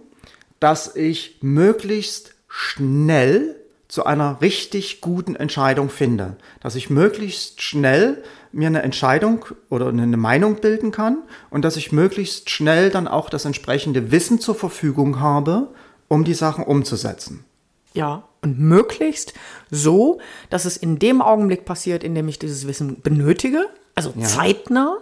dass 0.59 0.93
ich 0.97 1.37
möglichst 1.41 2.33
schnell 2.49 3.55
zu 3.87 4.05
einer 4.05 4.41
richtig 4.41 4.99
guten 4.99 5.37
Entscheidung 5.37 5.89
finde. 5.89 6.35
Dass 6.59 6.75
ich 6.75 6.89
möglichst 6.89 7.61
schnell 7.61 8.23
mir 8.51 8.67
eine 8.67 8.81
Entscheidung 8.81 9.45
oder 9.69 9.87
eine 9.87 10.17
Meinung 10.17 10.57
bilden 10.57 10.91
kann 10.91 11.19
und 11.49 11.63
dass 11.63 11.77
ich 11.77 11.93
möglichst 11.93 12.49
schnell 12.49 12.89
dann 12.89 13.07
auch 13.07 13.29
das 13.29 13.45
entsprechende 13.45 14.11
Wissen 14.11 14.41
zur 14.41 14.55
Verfügung 14.55 15.21
habe, 15.21 15.69
um 16.09 16.25
die 16.25 16.33
Sachen 16.33 16.65
umzusetzen. 16.65 17.45
Ja, 17.93 18.23
und 18.43 18.59
möglichst 18.59 19.33
so, 19.69 20.19
dass 20.49 20.65
es 20.65 20.77
in 20.77 20.99
dem 20.99 21.21
Augenblick 21.21 21.65
passiert, 21.65 22.03
in 22.03 22.15
dem 22.15 22.27
ich 22.27 22.39
dieses 22.39 22.67
Wissen 22.67 23.01
benötige, 23.01 23.65
also 23.95 24.13
Ja. 24.15 24.25
zeitnah, 24.25 24.97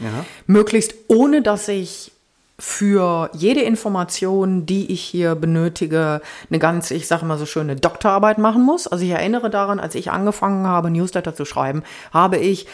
Ja. 0.00 0.24
möglichst 0.46 0.94
ohne, 1.08 1.42
dass 1.42 1.68
ich 1.68 2.12
für 2.58 3.30
jede 3.32 3.62
Information, 3.62 4.66
die 4.66 4.92
ich 4.92 5.00
hier 5.00 5.34
benötige, 5.34 6.20
eine 6.50 6.58
ganz, 6.58 6.90
ich 6.90 7.06
sage 7.06 7.24
mal 7.24 7.38
so 7.38 7.46
schöne 7.46 7.74
Doktorarbeit 7.76 8.36
machen 8.36 8.62
muss. 8.62 8.86
Also 8.86 9.02
ich 9.04 9.10
erinnere 9.12 9.48
daran, 9.48 9.80
als 9.80 9.94
ich 9.94 10.10
angefangen 10.10 10.66
habe, 10.66 10.90
Newsletter 10.90 11.34
zu 11.34 11.46
schreiben, 11.46 11.82
habe 12.12 12.36
ich 12.36 12.66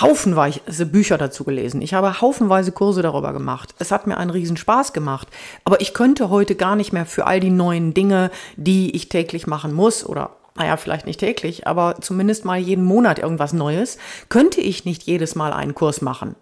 haufenweise 0.00 0.86
Bücher 0.86 1.18
dazu 1.18 1.44
gelesen. 1.44 1.82
Ich 1.82 1.94
habe 1.94 2.20
haufenweise 2.20 2.72
Kurse 2.72 3.02
darüber 3.02 3.32
gemacht. 3.32 3.74
Es 3.78 3.90
hat 3.90 4.06
mir 4.06 4.16
einen 4.16 4.30
riesen 4.30 4.56
Spaß 4.56 4.92
gemacht. 4.92 5.28
Aber 5.64 5.80
ich 5.80 5.94
könnte 5.94 6.30
heute 6.30 6.54
gar 6.54 6.76
nicht 6.76 6.92
mehr 6.92 7.06
für 7.06 7.26
all 7.26 7.40
die 7.40 7.50
neuen 7.50 7.94
Dinge, 7.94 8.30
die 8.56 8.94
ich 8.94 9.08
täglich 9.08 9.46
machen 9.46 9.72
muss 9.72 10.04
oder 10.04 10.30
naja, 10.56 10.76
vielleicht 10.76 11.06
nicht 11.06 11.20
täglich, 11.20 11.68
aber 11.68 11.96
zumindest 12.00 12.44
mal 12.44 12.58
jeden 12.58 12.84
Monat 12.84 13.20
irgendwas 13.20 13.52
Neues, 13.52 13.96
könnte 14.28 14.60
ich 14.60 14.84
nicht 14.84 15.04
jedes 15.04 15.36
Mal 15.36 15.52
einen 15.52 15.74
Kurs 15.74 16.00
machen. 16.00 16.34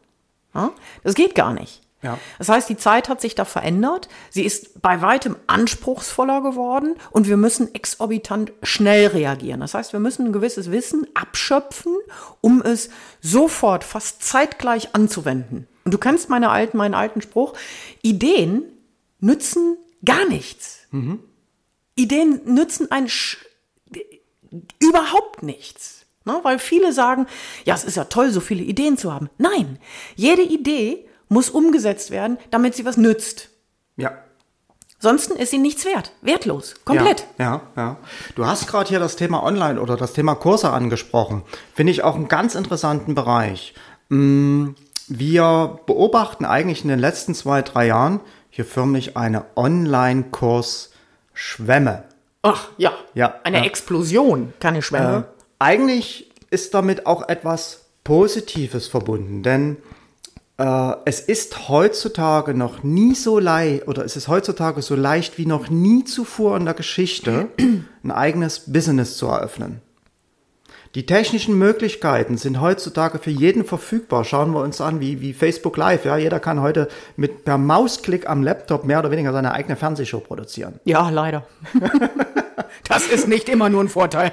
Das 1.05 1.15
geht 1.15 1.35
gar 1.35 1.53
nicht. 1.53 1.83
Ja. 2.07 2.19
Das 2.39 2.49
heißt, 2.49 2.69
die 2.69 2.77
Zeit 2.77 3.09
hat 3.09 3.21
sich 3.21 3.35
da 3.35 3.45
verändert. 3.45 4.09
Sie 4.31 4.45
ist 4.45 4.81
bei 4.81 5.03
weitem 5.03 5.37
anspruchsvoller 5.49 6.41
geworden 6.41 6.95
und 7.11 7.27
wir 7.27 7.37
müssen 7.37 7.75
exorbitant 7.75 8.53
schnell 8.63 9.09
reagieren. 9.09 9.61
Das 9.61 9.75
heißt, 9.75 9.93
wir 9.93 10.01
müssen 10.01 10.27
ein 10.27 10.33
gewisses 10.33 10.71
Wissen 10.71 11.07
abschöpfen, 11.15 11.97
um 12.41 12.63
es 12.63 12.91
sofort, 13.21 13.83
fast 13.83 14.23
zeitgleich 14.23 14.95
anzuwenden. 14.95 15.67
Und 15.85 15.93
du 15.93 15.99
kennst 15.99 16.29
meine 16.29 16.51
alten, 16.51 16.77
meinen 16.77 16.95
alten 16.95 17.23
Spruch. 17.23 17.55
Ideen 18.03 18.63
nützen 19.19 19.77
gar 20.05 20.27
nichts. 20.29 20.87
Ideen 21.97 22.41
nützen 22.45 22.91
ein 22.93 23.09
Sch 23.09 23.39
überhaupt 24.79 25.43
nichts. 25.43 26.07
Ne? 26.25 26.39
Weil 26.43 26.59
viele 26.59 26.93
sagen, 26.93 27.27
ja, 27.65 27.75
es 27.75 27.85
ist 27.85 27.97
ja 27.97 28.05
toll, 28.05 28.31
so 28.31 28.41
viele 28.41 28.63
Ideen 28.63 28.99
zu 28.99 29.13
haben. 29.13 29.31
Nein, 29.39 29.79
jede 30.17 30.43
Idee 30.43 31.06
muss 31.29 31.51
umgesetzt 31.51 32.11
werden, 32.11 32.39
damit 32.51 32.75
sie 32.75 32.85
was 32.85 32.97
nützt. 32.97 33.51
Ja. 33.97 34.13
Sonst 34.99 35.31
ist 35.31 35.51
sie 35.51 35.59
nichts 35.59 35.85
wert. 35.85 36.13
Wertlos. 36.23 36.75
Komplett. 36.85 37.27
Ja, 37.39 37.61
ja, 37.77 37.83
ja. 37.83 37.97
Du 38.35 38.47
hast 38.47 38.67
gerade 38.67 38.89
hier 38.89 38.99
das 38.99 39.17
Thema 39.17 39.43
Online 39.43 39.81
oder 39.81 39.97
das 39.97 40.15
Thema 40.15 40.35
Kurse 40.35 40.71
angesprochen. 40.71 41.43
Finde 41.75 41.93
ich 41.93 42.03
auch 42.03 42.15
einen 42.15 42.29
ganz 42.29 42.55
interessanten 42.55 43.15
Bereich. 43.15 43.75
Mm, 44.09 44.69
Wir 45.09 45.79
beobachten 45.87 46.45
eigentlich 46.47 46.83
in 46.83 46.89
den 46.89 46.99
letzten 46.99 47.35
zwei, 47.35 47.63
drei 47.63 47.87
Jahren 47.87 48.21
hier 48.51 48.65
förmlich 48.65 49.17
eine 49.17 49.45
Online-Kurs-Schwemme. 49.55 52.05
Ach, 52.43 52.69
ja. 52.77 52.93
Ja, 53.15 53.35
Eine 53.45 53.59
ja. 53.59 53.65
Explosion, 53.65 54.53
keine 54.61 54.83
Schwemme. 54.83 55.27
Äh, 55.29 55.33
eigentlich 55.59 56.31
ist 56.51 56.75
damit 56.75 57.07
auch 57.07 57.29
etwas 57.29 57.87
Positives 58.05 58.89
verbunden, 58.89 59.43
denn 59.43 59.79
äh, 60.59 60.93
es 61.05 61.21
ist 61.21 61.69
heutzutage 61.69 62.55
noch 62.55 62.83
nie 62.83 63.15
so 63.15 63.39
leicht, 63.39 63.89
oder 63.89 64.05
es 64.05 64.17
ist 64.17 64.29
heutzutage 64.29 64.83
so 64.83 64.95
leicht 64.95 65.39
wie 65.39 65.47
noch 65.47 65.69
nie 65.69 66.05
zuvor 66.05 66.57
in 66.57 66.65
der 66.65 66.75
Geschichte, 66.75 67.49
ein 68.03 68.11
eigenes 68.11 68.73
Business 68.73 69.17
zu 69.17 69.27
eröffnen. 69.27 69.83
Die 70.95 71.05
technischen 71.05 71.59
Möglichkeiten 71.59 72.39
sind 72.39 72.59
heutzutage 72.59 73.19
für 73.19 73.31
jeden 73.31 73.67
verfügbar. 73.67 74.25
Schauen 74.25 74.53
wir 74.53 74.63
uns 74.63 74.81
an, 74.81 74.99
wie, 74.99 75.21
wie 75.21 75.35
Facebook 75.35 75.77
Live. 75.77 76.07
Ja, 76.07 76.17
jeder 76.17 76.41
kann 76.41 76.63
heute 76.63 76.89
mit 77.17 77.45
per 77.45 77.59
Mausklick 77.59 78.27
am 78.27 78.43
Laptop 78.43 78.87
mehr 78.87 79.01
oder 79.01 79.11
weniger 79.11 79.31
seine 79.35 79.53
eigene 79.53 79.77
Fernsehshow 79.77 80.21
produzieren. 80.21 80.81
Ja, 80.85 81.11
leider. 81.11 81.47
das 82.89 83.09
ist 83.09 83.29
nicht 83.29 83.51
immer 83.51 83.69
nur 83.69 83.85
ein 83.85 83.91
Vorteil. 83.91 84.33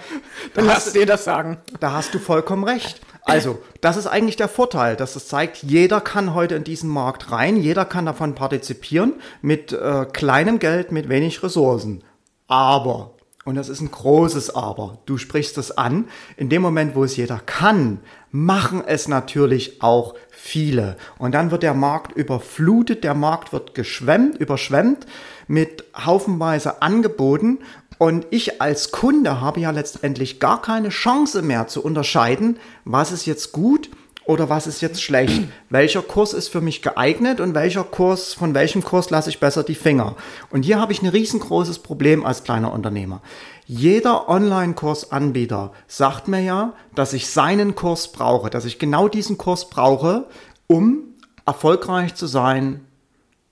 Dann 0.54 0.66
lass 0.66 0.94
dir 0.94 1.06
das 1.06 1.26
sagen. 1.26 1.58
Da 1.82 1.92
hast 1.92 2.14
du 2.14 2.20
vollkommen 2.20 2.64
recht. 2.64 3.02
Also, 3.26 3.60
das 3.82 3.98
ist 3.98 4.08
eigentlich 4.08 4.36
der 4.36 4.50
Vorteil, 4.50 4.96
dass 4.96 5.16
es 5.16 5.28
zeigt, 5.28 5.64
jeder 5.64 6.02
kann 6.02 6.34
heute 6.34 6.56
in 6.56 6.64
diesen 6.64 6.90
Markt 6.90 7.32
rein, 7.32 7.58
jeder 7.58 7.86
kann 7.86 8.06
davon 8.06 8.36
partizipieren 8.36 9.14
mit 9.42 9.72
äh, 9.72 10.06
kleinem 10.12 10.60
Geld, 10.60 10.92
mit 10.92 11.10
wenig 11.10 11.42
Ressourcen. 11.42 12.04
Aber, 12.48 13.12
und 13.46 13.56
das 13.56 13.70
ist 13.70 13.82
ein 13.82 13.92
großes 13.92 14.56
Aber, 14.56 15.00
du 15.06 15.18
sprichst 15.18 15.58
es 15.58 15.72
an, 15.72 16.10
in 16.36 16.50
dem 16.50 16.62
Moment, 16.62 16.96
wo 16.96 17.04
es 17.04 17.16
jeder 17.16 17.40
kann, 17.40 18.00
machen 18.32 18.84
es 18.86 19.08
natürlich 19.08 19.82
auch 19.82 20.16
viele. 20.30 20.98
Und 21.18 21.34
dann 21.34 21.52
wird 21.52 21.64
der 21.64 21.74
Markt 21.74 22.12
überflutet, 22.14 23.04
der 23.04 23.14
Markt 23.14 23.54
wird 23.54 23.74
geschwemmt, 23.76 24.38
überschwemmt 24.38 25.06
mit 25.48 25.86
haufenweise 25.96 26.82
Angeboten 26.82 27.60
und 28.04 28.28
ich 28.32 28.62
als 28.62 28.92
Kunde 28.92 29.40
habe 29.40 29.62
ja 29.62 29.72
letztendlich 29.72 30.42
gar 30.42 30.62
keine 30.62 30.90
Chance 30.90 31.42
mehr 31.42 31.68
zu 31.68 31.82
unterscheiden, 31.82 32.60
was 32.84 33.14
ist 33.14 33.26
jetzt 33.26 33.54
gut 33.54 33.90
oder 34.26 34.50
was 34.50 34.68
ist 34.68 34.82
jetzt 34.82 35.02
schlecht. 35.02 35.44
Welcher 35.70 36.02
Kurs 36.02 36.34
ist 36.34 36.50
für 36.50 36.60
mich 36.60 36.82
geeignet 36.82 37.40
und 37.40 37.56
welcher 37.56 37.86
Kurs, 37.86 38.34
von 38.34 38.54
welchem 38.54 38.84
Kurs 38.84 39.10
lasse 39.10 39.30
ich 39.30 39.40
besser 39.40 39.64
die 39.64 39.74
Finger. 39.74 40.18
Und 40.50 40.64
hier 40.64 40.82
habe 40.82 40.92
ich 40.92 41.02
ein 41.02 41.08
riesengroßes 41.08 41.80
Problem 41.80 42.26
als 42.26 42.44
kleiner 42.44 42.74
Unternehmer. 42.74 43.22
Jeder 43.68 44.28
Online-Kursanbieter 44.28 45.72
sagt 45.88 46.28
mir 46.28 46.42
ja, 46.42 46.74
dass 46.96 47.14
ich 47.14 47.30
seinen 47.30 47.74
Kurs 47.74 48.12
brauche, 48.12 48.50
dass 48.50 48.66
ich 48.66 48.80
genau 48.80 49.08
diesen 49.08 49.38
Kurs 49.38 49.70
brauche, 49.70 50.28
um 50.68 51.04
erfolgreich 51.46 52.16
zu 52.16 52.28
sein 52.28 52.82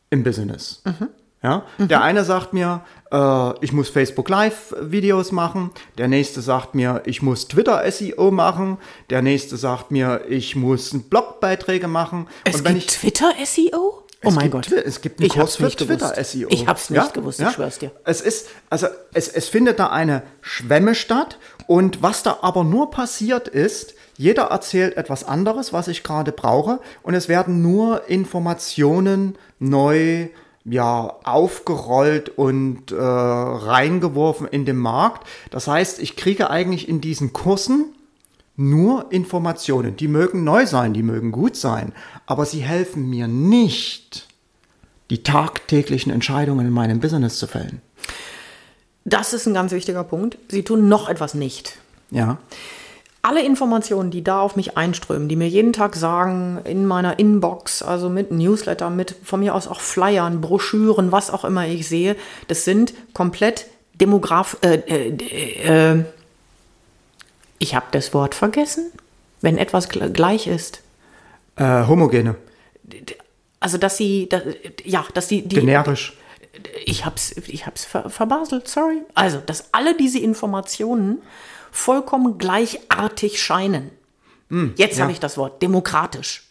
im 0.10 0.24
Business. 0.24 0.84
Ja? 1.41 1.63
Der 1.79 2.01
eine 2.01 2.24
sagt 2.24 2.53
mir, 2.53 2.81
ich 3.12 3.74
muss 3.74 3.89
Facebook 3.89 4.30
Live 4.30 4.74
Videos 4.80 5.32
machen. 5.34 5.72
Der 5.98 6.08
nächste 6.08 6.41
sagt 6.41 6.75
mir, 6.75 7.01
ich 7.06 7.22
muss 7.22 7.48
Twitter 7.48 7.84
SEO 7.91 8.32
machen. 8.32 8.77
Der 9.10 9.22
nächste 9.22 9.58
sagt 9.58 9.91
mir, 9.91 10.22
ich 10.30 10.56
muss 10.56 10.91
Blogbeiträge 11.10 11.88
machen. 11.89 12.27
Es 12.46 12.63
gibt 12.63 12.88
Twitter-SEO? 12.88 14.03
Oh 14.24 14.30
Es 14.30 14.36
mein 14.36 14.51
gibt 14.51 14.70
Gott. 14.70 14.72
Es 14.86 15.01
gibt 15.01 15.20
einen 15.20 15.25
Ich 15.27 15.34
Kurs 15.34 15.41
hab's 15.41 15.56
für 15.56 15.63
nicht 15.63 15.80
gewusst. 15.80 16.00
Twitter 16.00 16.24
SEO. 16.24 16.48
Ich 16.51 16.68
hab's 16.68 16.89
nicht 16.89 17.13
gewusst, 17.13 17.39
ich 17.41 17.50
schwör's 17.50 17.80
dir. 17.80 17.91
Es 18.06 18.22
ist, 18.22 18.50
also 18.70 18.88
es, 19.13 19.27
es 19.27 19.50
findet 19.50 19.80
da 19.80 19.88
eine 19.88 20.22
Schwemme 20.41 20.94
statt 20.94 21.39
und 21.65 22.03
was 22.03 22.22
da 22.22 22.38
aber 22.44 22.63
nur 22.63 22.91
passiert 22.91 23.48
ist, 23.48 23.96
jeder 24.18 24.44
erzählt 24.44 24.96
etwas 24.96 25.24
anderes, 25.24 25.74
was 25.74 25.88
ich 25.88 26.03
gerade 26.03 26.32
brauche 26.32 26.80
und 27.01 27.15
es 27.15 27.30
werden 27.30 27.63
nur 27.63 28.10
Informationen 28.10 29.38
neu 29.58 30.30
ja, 30.65 31.15
aufgerollt 31.24 32.30
und 32.30 32.91
äh, 32.91 32.96
reingeworfen 32.96 34.48
in 34.48 34.65
den 34.65 34.77
Markt. 34.77 35.27
Das 35.50 35.68
heißt, 35.68 36.00
ich 36.00 36.15
kriege 36.15 36.50
eigentlich 36.50 36.88
in 36.88 37.01
diesen 37.01 37.34
Kursen 37.34 37.94
nur 38.56 39.12
Informationen. 39.12 39.96
Die 39.96 40.08
mögen 40.08 40.44
neu 40.44 40.65
sein, 40.65 40.94
die 40.94 41.03
mögen 41.03 41.32
gut 41.32 41.56
sein, 41.56 41.94
aber 42.25 42.46
sie 42.46 42.60
helfen 42.60 43.10
mir 43.10 43.27
nicht, 43.27 44.27
die 45.10 45.24
tagtäglichen 45.24 46.12
Entscheidungen 46.12 46.68
in 46.68 46.74
meinem 46.74 47.00
Business 47.00 47.39
zu 47.39 47.48
fällen. 47.48 47.82
Das 49.03 49.34
ist 49.34 49.48
ein 49.48 49.53
ganz 49.53 49.72
wichtiger 49.72 50.03
Punkt. 50.03 50.38
Sie 50.50 50.63
tun 50.63 50.88
noch 50.88 51.10
etwas 51.10 51.34
nicht. 51.34 51.77
Ja. 52.12 52.38
Alle 53.24 53.44
Informationen, 53.46 54.10
die 54.10 54.24
da 54.24 54.42
auf 54.42 54.56
mich 54.56 54.78
einströmen, 54.78 55.30
die 55.30 55.36
mir 55.36 55.48
jeden 55.48 55.74
Tag 55.74 55.96
sagen, 55.96 56.60
in 56.63 56.88
meiner 56.88 57.20
Inbox, 57.20 57.84
also 57.84 58.10
mit 58.10 58.32
Newsletter, 58.32 58.90
mit 58.90 59.16
von 59.24 59.42
mir 59.42 59.54
aus 59.54 59.68
auch 59.68 59.80
Flyern, 59.80 60.42
Broschüren, 60.42 61.12
was 61.12 61.30
auch 61.30 61.46
immer 61.46 61.68
ich 61.68 61.88
sehe, 61.88 62.16
das 62.48 62.66
sind 62.66 62.94
komplett 63.13 63.68
demograf... 63.94 64.58
Äh, 64.62 64.78
äh, 64.88 65.94
äh, 65.98 66.04
ich 67.60 67.75
habe 67.75 67.86
das 67.92 68.12
Wort 68.16 68.34
vergessen, 68.34 68.92
wenn 69.42 69.60
etwas 69.60 69.92
gl- 69.92 70.10
gleich 70.10 70.48
ist. 70.48 70.82
Äh, 71.58 71.86
homogene, 71.86 72.36
Also, 73.60 73.78
dass 73.78 73.98
sie, 73.98 74.28
da, 74.30 74.42
ja, 74.84 75.06
dass 75.13 75.28
die, 75.28 75.48
die 75.48 75.58
generisch. 75.58 76.18
ich 76.86 77.06
hab's, 77.06 77.36
ich 77.46 77.68
hab's 77.68 77.86
ver 77.86 78.10
verbaselt, 78.10 78.68
sorry. 78.68 79.04
Also, 79.13 79.38
dass 79.46 79.66
alle 79.74 79.96
diese 79.96 80.18
Informationen 80.18 81.22
vollkommen 81.72 82.38
gleichartig 82.38 83.42
scheinen. 83.42 83.92
Jetzt 84.75 84.98
ja. 84.98 85.04
habe 85.04 85.13
ich 85.13 85.20
das 85.20 85.38
Wort 85.38 85.62
demokratisch. 85.62 86.44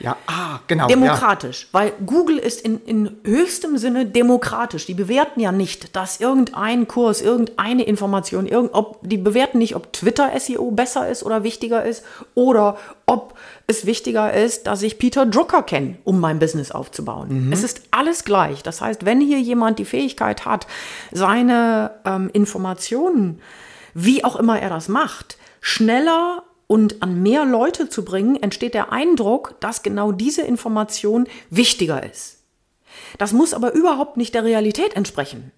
Ja, 0.00 0.16
ah, 0.26 0.60
genau. 0.66 0.86
Demokratisch, 0.86 1.64
ja. 1.64 1.68
weil 1.72 1.92
Google 2.06 2.38
ist 2.38 2.62
in, 2.62 2.80
in 2.86 3.18
höchstem 3.22 3.76
Sinne 3.76 4.06
demokratisch. 4.06 4.86
Die 4.86 4.94
bewerten 4.94 5.40
ja 5.40 5.52
nicht, 5.52 5.94
dass 5.94 6.20
irgendein 6.20 6.88
Kurs, 6.88 7.20
irgendeine 7.20 7.82
Information, 7.82 8.46
irgend, 8.46 8.72
ob, 8.72 8.98
die 9.02 9.18
bewerten 9.18 9.58
nicht, 9.58 9.76
ob 9.76 9.92
Twitter 9.92 10.30
SEO 10.40 10.70
besser 10.70 11.06
ist 11.08 11.22
oder 11.22 11.44
wichtiger 11.44 11.84
ist 11.84 12.02
oder 12.34 12.78
ob 13.04 13.34
es 13.66 13.84
wichtiger 13.84 14.32
ist, 14.32 14.66
dass 14.66 14.82
ich 14.82 14.98
Peter 14.98 15.26
Drucker 15.26 15.62
kenne, 15.62 15.98
um 16.04 16.18
mein 16.18 16.38
Business 16.38 16.70
aufzubauen. 16.70 17.48
Mhm. 17.48 17.52
Es 17.52 17.62
ist 17.62 17.82
alles 17.90 18.24
gleich. 18.24 18.62
Das 18.62 18.80
heißt, 18.80 19.04
wenn 19.04 19.20
hier 19.20 19.38
jemand 19.38 19.78
die 19.78 19.84
Fähigkeit 19.84 20.46
hat, 20.46 20.66
seine 21.12 21.90
ähm, 22.06 22.30
Informationen, 22.32 23.42
wie 23.94 24.24
auch 24.24 24.36
immer 24.36 24.60
er 24.60 24.70
das 24.70 24.88
macht, 24.88 25.38
schneller 25.60 26.44
und 26.66 27.02
an 27.02 27.22
mehr 27.22 27.44
Leute 27.44 27.88
zu 27.88 28.04
bringen, 28.04 28.40
entsteht 28.40 28.74
der 28.74 28.92
Eindruck, 28.92 29.56
dass 29.60 29.82
genau 29.82 30.12
diese 30.12 30.42
Information 30.42 31.26
wichtiger 31.50 32.02
ist. 32.02 32.44
Das 33.18 33.32
muss 33.32 33.54
aber 33.54 33.72
überhaupt 33.72 34.16
nicht 34.16 34.34
der 34.34 34.44
Realität 34.44 34.94
entsprechen. 34.94 35.52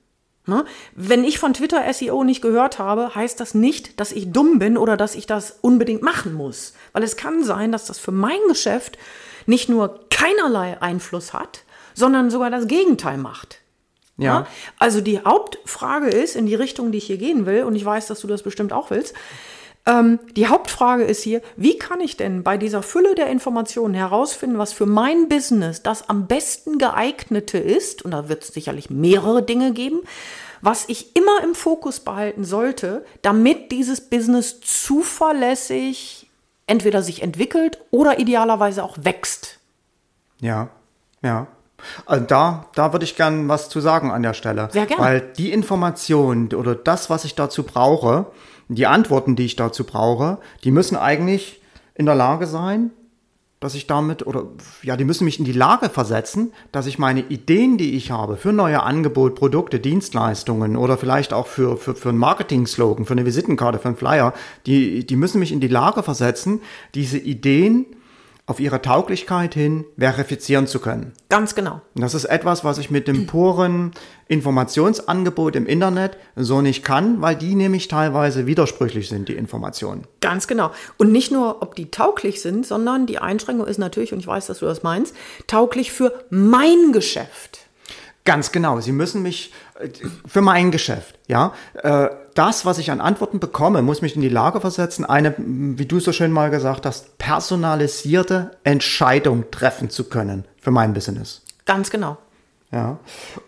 Ne? 0.46 0.64
Wenn 0.94 1.22
ich 1.22 1.38
von 1.38 1.54
Twitter 1.54 1.92
SEO 1.92 2.24
nicht 2.24 2.42
gehört 2.42 2.78
habe, 2.78 3.14
heißt 3.14 3.38
das 3.38 3.54
nicht, 3.54 4.00
dass 4.00 4.10
ich 4.10 4.32
dumm 4.32 4.58
bin 4.58 4.76
oder 4.76 4.96
dass 4.96 5.14
ich 5.14 5.26
das 5.26 5.58
unbedingt 5.60 6.02
machen 6.02 6.32
muss. 6.34 6.74
Weil 6.92 7.04
es 7.04 7.16
kann 7.16 7.44
sein, 7.44 7.70
dass 7.70 7.86
das 7.86 7.98
für 7.98 8.10
mein 8.10 8.40
Geschäft 8.48 8.98
nicht 9.46 9.68
nur 9.68 10.00
keinerlei 10.10 10.80
Einfluss 10.80 11.32
hat, 11.32 11.64
sondern 11.94 12.30
sogar 12.30 12.50
das 12.50 12.66
Gegenteil 12.66 13.18
macht. 13.18 13.61
Ja. 14.16 14.40
Ne? 14.40 14.46
Also 14.78 15.00
die 15.00 15.20
Hauptfrage 15.20 16.08
ist 16.08 16.36
in 16.36 16.46
die 16.46 16.54
Richtung, 16.54 16.92
die 16.92 16.98
ich 16.98 17.06
hier 17.06 17.18
gehen 17.18 17.46
will, 17.46 17.64
und 17.64 17.74
ich 17.74 17.84
weiß, 17.84 18.06
dass 18.06 18.20
du 18.20 18.26
das 18.26 18.42
bestimmt 18.42 18.72
auch 18.72 18.90
willst, 18.90 19.14
ähm, 19.84 20.20
die 20.36 20.46
Hauptfrage 20.46 21.02
ist 21.02 21.22
hier, 21.22 21.42
wie 21.56 21.76
kann 21.76 22.00
ich 22.00 22.16
denn 22.16 22.44
bei 22.44 22.56
dieser 22.56 22.82
Fülle 22.82 23.14
der 23.14 23.28
Informationen 23.28 23.94
herausfinden, 23.94 24.58
was 24.58 24.72
für 24.72 24.86
mein 24.86 25.28
Business 25.28 25.82
das 25.82 26.08
am 26.08 26.28
besten 26.28 26.78
geeignete 26.78 27.58
ist? 27.58 28.02
Und 28.02 28.12
da 28.12 28.28
wird 28.28 28.44
es 28.44 28.54
sicherlich 28.54 28.90
mehrere 28.90 29.42
Dinge 29.42 29.72
geben, 29.72 30.00
was 30.60 30.88
ich 30.88 31.16
immer 31.16 31.42
im 31.42 31.56
Fokus 31.56 31.98
behalten 31.98 32.44
sollte, 32.44 33.04
damit 33.22 33.72
dieses 33.72 34.00
Business 34.00 34.60
zuverlässig 34.60 36.30
entweder 36.68 37.02
sich 37.02 37.22
entwickelt 37.22 37.78
oder 37.90 38.20
idealerweise 38.20 38.84
auch 38.84 38.96
wächst. 39.00 39.58
Ja, 40.40 40.70
ja. 41.22 41.48
Also 42.06 42.24
da, 42.24 42.66
da 42.74 42.92
würde 42.92 43.04
ich 43.04 43.16
gern 43.16 43.48
was 43.48 43.68
zu 43.68 43.80
sagen 43.80 44.10
an 44.10 44.22
der 44.22 44.34
Stelle. 44.34 44.68
Sehr 44.72 44.86
gerne. 44.86 45.02
Weil 45.02 45.20
die 45.20 45.52
Information 45.52 46.52
oder 46.54 46.74
das, 46.74 47.10
was 47.10 47.24
ich 47.24 47.34
dazu 47.34 47.62
brauche, 47.62 48.26
die 48.68 48.86
Antworten, 48.86 49.36
die 49.36 49.44
ich 49.44 49.56
dazu 49.56 49.84
brauche, 49.84 50.38
die 50.64 50.70
müssen 50.70 50.96
eigentlich 50.96 51.60
in 51.94 52.06
der 52.06 52.14
Lage 52.14 52.46
sein, 52.46 52.90
dass 53.62 53.74
ich 53.74 53.86
damit, 53.86 54.26
oder 54.26 54.46
ja, 54.82 54.96
die 54.96 55.04
müssen 55.04 55.24
mich 55.24 55.38
in 55.38 55.44
die 55.44 55.52
Lage 55.52 55.88
versetzen, 55.88 56.52
dass 56.72 56.86
ich 56.86 56.98
meine 56.98 57.20
Ideen, 57.20 57.78
die 57.78 57.94
ich 57.94 58.10
habe, 58.10 58.36
für 58.36 58.52
neue 58.52 58.82
Angebote, 58.82 59.36
Produkte, 59.36 59.78
Dienstleistungen 59.78 60.76
oder 60.76 60.96
vielleicht 60.96 61.32
auch 61.32 61.46
für, 61.46 61.76
für, 61.76 61.94
für 61.94 62.08
einen 62.08 62.18
Marketing-Slogan, 62.18 63.04
für 63.04 63.12
eine 63.12 63.24
Visitenkarte, 63.24 63.78
für 63.78 63.88
einen 63.88 63.96
Flyer, 63.96 64.34
die, 64.66 65.06
die 65.06 65.16
müssen 65.16 65.38
mich 65.38 65.52
in 65.52 65.60
die 65.60 65.68
Lage 65.68 66.02
versetzen, 66.02 66.60
diese 66.94 67.18
Ideen 67.18 67.86
auf 68.46 68.58
ihre 68.58 68.82
Tauglichkeit 68.82 69.54
hin 69.54 69.84
verifizieren 69.96 70.66
zu 70.66 70.80
können. 70.80 71.12
Ganz 71.28 71.54
genau. 71.54 71.80
Und 71.94 72.02
das 72.02 72.14
ist 72.14 72.24
etwas, 72.24 72.64
was 72.64 72.78
ich 72.78 72.90
mit 72.90 73.06
dem 73.06 73.26
puren 73.26 73.92
Informationsangebot 74.26 75.54
im 75.54 75.66
Internet 75.66 76.16
so 76.34 76.60
nicht 76.60 76.84
kann, 76.84 77.20
weil 77.20 77.36
die 77.36 77.54
nämlich 77.54 77.86
teilweise 77.86 78.46
widersprüchlich 78.46 79.08
sind, 79.08 79.28
die 79.28 79.34
Informationen. 79.34 80.06
Ganz 80.20 80.48
genau. 80.48 80.72
Und 80.98 81.12
nicht 81.12 81.30
nur, 81.30 81.62
ob 81.62 81.76
die 81.76 81.90
tauglich 81.90 82.42
sind, 82.42 82.66
sondern 82.66 83.06
die 83.06 83.18
Einschränkung 83.18 83.66
ist 83.66 83.78
natürlich, 83.78 84.12
und 84.12 84.18
ich 84.18 84.26
weiß, 84.26 84.46
dass 84.46 84.58
du 84.58 84.66
das 84.66 84.82
meinst, 84.82 85.14
tauglich 85.46 85.92
für 85.92 86.12
mein 86.30 86.92
Geschäft. 86.92 87.61
Ganz 88.24 88.52
genau. 88.52 88.80
Sie 88.80 88.92
müssen 88.92 89.22
mich 89.22 89.52
äh, 89.80 89.88
für 90.26 90.40
mein 90.42 90.70
Geschäft, 90.70 91.18
ja. 91.26 91.52
Äh, 91.74 92.08
das, 92.34 92.64
was 92.64 92.78
ich 92.78 92.90
an 92.90 93.00
Antworten 93.00 93.40
bekomme, 93.40 93.82
muss 93.82 94.00
mich 94.00 94.16
in 94.16 94.22
die 94.22 94.28
Lage 94.28 94.60
versetzen, 94.60 95.04
eine, 95.04 95.34
wie 95.36 95.86
du 95.86 96.00
so 96.00 96.12
schön 96.12 96.32
mal 96.32 96.50
gesagt 96.50 96.86
hast, 96.86 97.18
personalisierte 97.18 98.52
Entscheidung 98.64 99.50
treffen 99.50 99.90
zu 99.90 100.04
können 100.04 100.44
für 100.60 100.70
mein 100.70 100.94
Business. 100.94 101.42
Ganz 101.66 101.90
genau. 101.90 102.16
Ja. 102.70 102.98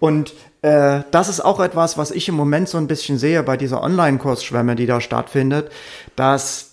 Und 0.01 0.35
äh, 0.61 1.03
das 1.11 1.29
ist 1.29 1.41
auch 1.41 1.61
etwas, 1.61 1.97
was 1.97 2.11
ich 2.11 2.29
im 2.29 2.35
Moment 2.35 2.69
so 2.69 2.77
ein 2.77 2.89
bisschen 2.89 3.19
sehe 3.19 3.43
bei 3.43 3.57
dieser 3.57 3.83
Online-Kursschwemme, 3.83 4.77
die 4.77 4.87
da 4.87 5.01
stattfindet, 5.01 5.71
dass 6.15 6.73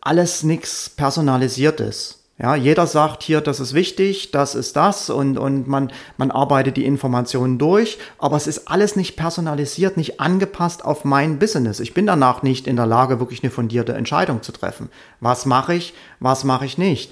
alles 0.00 0.42
nichts 0.42 0.90
personalisiert 0.90 1.80
ist. 1.80 2.15
Ja, 2.38 2.54
jeder 2.54 2.86
sagt 2.86 3.22
hier, 3.22 3.40
das 3.40 3.60
ist 3.60 3.72
wichtig, 3.72 4.30
das 4.30 4.54
ist 4.54 4.76
das 4.76 5.08
und, 5.08 5.38
und 5.38 5.66
man, 5.66 5.90
man 6.18 6.30
arbeitet 6.30 6.76
die 6.76 6.84
Informationen 6.84 7.58
durch, 7.58 7.96
aber 8.18 8.36
es 8.36 8.46
ist 8.46 8.68
alles 8.68 8.94
nicht 8.94 9.16
personalisiert, 9.16 9.96
nicht 9.96 10.20
angepasst 10.20 10.84
auf 10.84 11.06
mein 11.06 11.38
Business. 11.38 11.80
Ich 11.80 11.94
bin 11.94 12.06
danach 12.06 12.42
nicht 12.42 12.66
in 12.66 12.76
der 12.76 12.84
Lage, 12.84 13.20
wirklich 13.20 13.42
eine 13.42 13.50
fundierte 13.50 13.94
Entscheidung 13.94 14.42
zu 14.42 14.52
treffen. 14.52 14.90
Was 15.20 15.46
mache 15.46 15.72
ich, 15.72 15.94
was 16.20 16.44
mache 16.44 16.66
ich 16.66 16.76
nicht? 16.76 17.10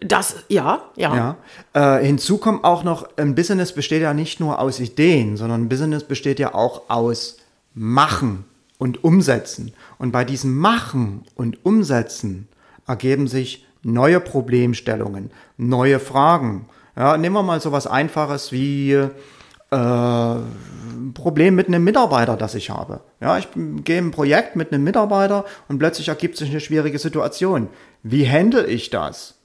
Das, 0.00 0.36
ja, 0.48 0.82
ja. 0.94 1.36
ja. 1.74 1.98
Äh, 1.98 2.04
hinzu 2.06 2.38
kommt 2.38 2.62
auch 2.62 2.84
noch, 2.84 3.08
ein 3.16 3.34
Business 3.34 3.72
besteht 3.72 4.02
ja 4.02 4.14
nicht 4.14 4.38
nur 4.38 4.60
aus 4.60 4.78
Ideen, 4.78 5.36
sondern 5.36 5.62
ein 5.62 5.68
Business 5.68 6.04
besteht 6.04 6.38
ja 6.38 6.54
auch 6.54 6.88
aus 6.88 7.38
Machen 7.74 8.44
und 8.78 9.02
Umsetzen. 9.02 9.72
Und 9.98 10.12
bei 10.12 10.24
diesem 10.24 10.56
Machen 10.56 11.24
und 11.34 11.64
Umsetzen 11.66 12.48
ergeben 12.86 13.28
sich 13.28 13.66
neue 13.82 14.20
Problemstellungen, 14.20 15.30
neue 15.56 15.98
Fragen. 16.00 16.68
Ja, 16.96 17.16
nehmen 17.16 17.34
wir 17.34 17.42
mal 17.42 17.60
so 17.60 17.72
was 17.72 17.86
Einfaches 17.86 18.52
wie 18.52 18.92
äh, 18.92 20.36
Problem 21.14 21.54
mit 21.54 21.68
einem 21.68 21.84
Mitarbeiter, 21.84 22.36
das 22.36 22.54
ich 22.54 22.70
habe. 22.70 23.00
Ja, 23.20 23.38
ich 23.38 23.48
gehe 23.84 23.98
ein 23.98 24.10
Projekt 24.10 24.56
mit 24.56 24.72
einem 24.72 24.84
Mitarbeiter 24.84 25.44
und 25.68 25.78
plötzlich 25.78 26.08
ergibt 26.08 26.36
sich 26.36 26.50
eine 26.50 26.60
schwierige 26.60 26.98
Situation. 26.98 27.68
Wie 28.02 28.28
handle 28.28 28.66
ich 28.66 28.90
das? 28.90 29.36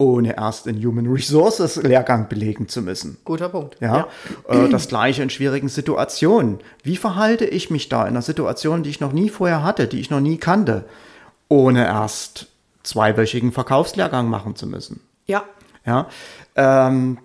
ohne 0.00 0.34
erst 0.38 0.66
einen 0.66 0.82
Human 0.82 1.06
Resources 1.06 1.76
Lehrgang 1.76 2.28
belegen 2.28 2.68
zu 2.68 2.80
müssen. 2.80 3.18
Guter 3.24 3.50
Punkt. 3.50 3.76
Ja, 3.80 4.08
ja. 4.48 4.64
Äh, 4.64 4.70
das 4.70 4.88
gleiche 4.88 5.22
in 5.22 5.28
schwierigen 5.28 5.68
Situationen. 5.68 6.58
Wie 6.82 6.96
verhalte 6.96 7.44
ich 7.44 7.68
mich 7.68 7.90
da 7.90 8.04
in 8.04 8.08
einer 8.08 8.22
Situation, 8.22 8.82
die 8.82 8.88
ich 8.88 9.00
noch 9.00 9.12
nie 9.12 9.28
vorher 9.28 9.62
hatte, 9.62 9.86
die 9.86 10.00
ich 10.00 10.08
noch 10.08 10.20
nie 10.20 10.38
kannte, 10.38 10.86
ohne 11.48 11.84
erst 11.84 12.49
zweiwöchigen 12.82 13.52
Verkaufslehrgang 13.52 14.28
machen 14.28 14.56
zu 14.56 14.66
müssen. 14.66 15.00
Ja. 15.26 15.44
Ja. 15.84 16.08
Ähm, 16.56 17.18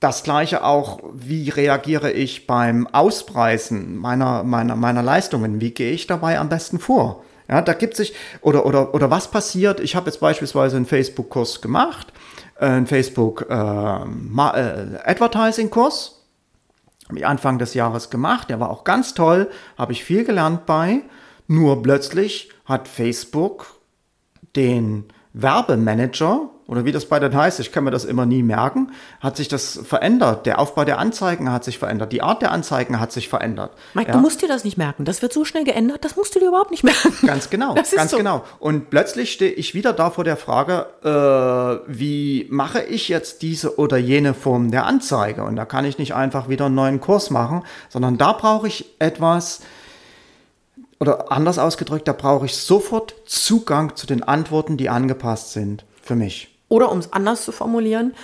das 0.00 0.22
gleiche 0.22 0.64
auch, 0.64 1.00
wie 1.14 1.48
reagiere 1.48 2.12
ich 2.12 2.46
beim 2.46 2.86
Auspreisen 2.88 3.96
meiner, 3.96 4.44
meiner, 4.44 4.76
meiner 4.76 5.02
Leistungen? 5.02 5.62
Wie 5.62 5.70
gehe 5.70 5.92
ich 5.92 6.06
dabei 6.06 6.38
am 6.38 6.50
besten 6.50 6.78
vor? 6.78 7.24
Ja, 7.48 7.62
da 7.62 7.72
gibt 7.74 7.96
sich, 7.96 8.14
oder, 8.40 8.66
oder, 8.66 8.94
oder 8.94 9.10
was 9.10 9.30
passiert? 9.30 9.80
Ich 9.80 9.96
habe 9.96 10.06
jetzt 10.06 10.20
beispielsweise 10.20 10.76
einen 10.76 10.86
Facebook-Kurs 10.86 11.60
gemacht, 11.60 12.12
äh, 12.58 12.66
einen 12.66 12.86
Facebook 12.86 13.46
äh, 13.48 13.54
äh, 13.54 15.04
habe 17.08 17.18
ich 17.18 17.26
Anfang 17.26 17.58
des 17.58 17.74
Jahres 17.74 18.10
gemacht, 18.10 18.48
der 18.50 18.60
war 18.60 18.70
auch 18.70 18.84
ganz 18.84 19.14
toll, 19.14 19.50
habe 19.76 19.92
ich 19.92 20.04
viel 20.04 20.24
gelernt 20.24 20.64
bei, 20.66 21.02
nur 21.46 21.82
plötzlich 21.82 22.50
hat 22.64 22.88
Facebook 22.88 23.73
den 24.56 25.04
Werbemanager 25.32 26.50
oder 26.66 26.84
wie 26.84 26.92
das 26.92 27.06
bei 27.06 27.18
denen 27.20 27.36
heißt, 27.36 27.60
ich 27.60 27.72
kann 27.72 27.84
mir 27.84 27.90
das 27.90 28.04
immer 28.04 28.24
nie 28.24 28.42
merken, 28.42 28.92
hat 29.20 29.36
sich 29.36 29.48
das 29.48 29.78
verändert. 29.84 30.46
Der 30.46 30.58
Aufbau 30.58 30.84
der 30.84 30.98
Anzeigen 30.98 31.52
hat 31.52 31.62
sich 31.62 31.78
verändert. 31.78 32.10
Die 32.12 32.22
Art 32.22 32.40
der 32.40 32.52
Anzeigen 32.52 33.00
hat 33.00 33.12
sich 33.12 33.28
verändert. 33.28 33.72
Mike, 33.92 34.08
ja. 34.08 34.14
du 34.16 34.20
musst 34.20 34.40
dir 34.40 34.48
das 34.48 34.64
nicht 34.64 34.78
merken. 34.78 35.04
Das 35.04 35.20
wird 35.20 35.32
so 35.32 35.44
schnell 35.44 35.64
geändert, 35.64 36.04
das 36.04 36.16
musst 36.16 36.34
du 36.34 36.38
dir 36.38 36.48
überhaupt 36.48 36.70
nicht 36.70 36.84
merken. 36.84 37.26
Ganz 37.26 37.50
genau, 37.50 37.74
ganz 37.74 38.10
so. 38.10 38.16
genau. 38.16 38.44
Und 38.60 38.88
plötzlich 38.88 39.32
stehe 39.32 39.52
ich 39.52 39.74
wieder 39.74 39.92
da 39.92 40.10
vor 40.10 40.24
der 40.24 40.38
Frage, 40.38 40.86
äh, 41.02 41.86
wie 41.86 42.46
mache 42.50 42.82
ich 42.82 43.08
jetzt 43.08 43.42
diese 43.42 43.78
oder 43.78 43.98
jene 43.98 44.32
Form 44.32 44.70
der 44.70 44.86
Anzeige? 44.86 45.44
Und 45.44 45.56
da 45.56 45.66
kann 45.66 45.84
ich 45.84 45.98
nicht 45.98 46.14
einfach 46.14 46.48
wieder 46.48 46.66
einen 46.66 46.76
neuen 46.76 47.00
Kurs 47.00 47.28
machen, 47.28 47.62
sondern 47.90 48.16
da 48.16 48.32
brauche 48.32 48.68
ich 48.68 48.86
etwas, 48.98 49.60
oder 51.00 51.30
anders 51.32 51.58
ausgedrückt, 51.58 52.08
da 52.08 52.12
brauche 52.12 52.46
ich 52.46 52.56
sofort 52.56 53.14
Zugang 53.26 53.96
zu 53.96 54.06
den 54.06 54.22
Antworten, 54.22 54.76
die 54.76 54.88
angepasst 54.88 55.52
sind 55.52 55.84
für 56.02 56.14
mich. 56.14 56.56
Oder 56.68 56.90
um 56.90 56.98
es 56.98 57.12
anders 57.12 57.44
zu 57.44 57.52
formulieren, 57.52 58.14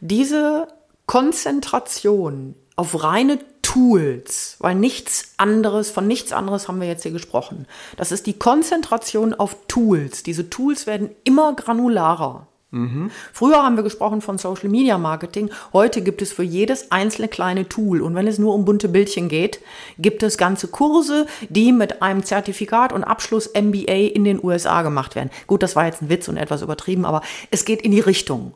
diese 0.00 0.68
Konzentration 1.06 2.54
auf 2.76 3.02
reine 3.02 3.38
Tools, 3.62 4.56
weil 4.60 4.74
nichts 4.74 5.32
anderes, 5.38 5.90
von 5.90 6.06
nichts 6.06 6.32
anderes 6.32 6.68
haben 6.68 6.80
wir 6.80 6.88
jetzt 6.88 7.02
hier 7.02 7.12
gesprochen. 7.12 7.66
Das 7.96 8.12
ist 8.12 8.26
die 8.26 8.38
Konzentration 8.38 9.34
auf 9.34 9.56
Tools. 9.66 10.22
Diese 10.22 10.50
Tools 10.50 10.86
werden 10.86 11.10
immer 11.24 11.54
granularer. 11.54 12.46
Mhm. 12.76 13.10
Früher 13.32 13.62
haben 13.62 13.76
wir 13.76 13.82
gesprochen 13.82 14.20
von 14.20 14.38
Social 14.38 14.68
Media 14.68 14.98
Marketing. 14.98 15.50
Heute 15.72 16.02
gibt 16.02 16.22
es 16.22 16.32
für 16.32 16.42
jedes 16.42 16.92
einzelne 16.92 17.28
kleine 17.28 17.68
Tool 17.68 18.02
und 18.02 18.14
wenn 18.14 18.26
es 18.26 18.38
nur 18.38 18.54
um 18.54 18.64
bunte 18.64 18.88
Bildchen 18.88 19.28
geht, 19.28 19.60
gibt 19.98 20.22
es 20.22 20.36
ganze 20.36 20.68
Kurse, 20.68 21.26
die 21.48 21.72
mit 21.72 22.02
einem 22.02 22.24
Zertifikat 22.24 22.92
und 22.92 23.04
Abschluss 23.04 23.50
MBA 23.54 24.12
in 24.14 24.24
den 24.24 24.42
USA 24.42 24.82
gemacht 24.82 25.14
werden. 25.14 25.30
Gut, 25.46 25.62
das 25.62 25.74
war 25.76 25.86
jetzt 25.86 26.02
ein 26.02 26.08
Witz 26.08 26.28
und 26.28 26.36
etwas 26.36 26.62
übertrieben, 26.62 27.04
aber 27.04 27.22
es 27.50 27.64
geht 27.64 27.82
in 27.82 27.92
die 27.92 28.00
Richtung. 28.00 28.52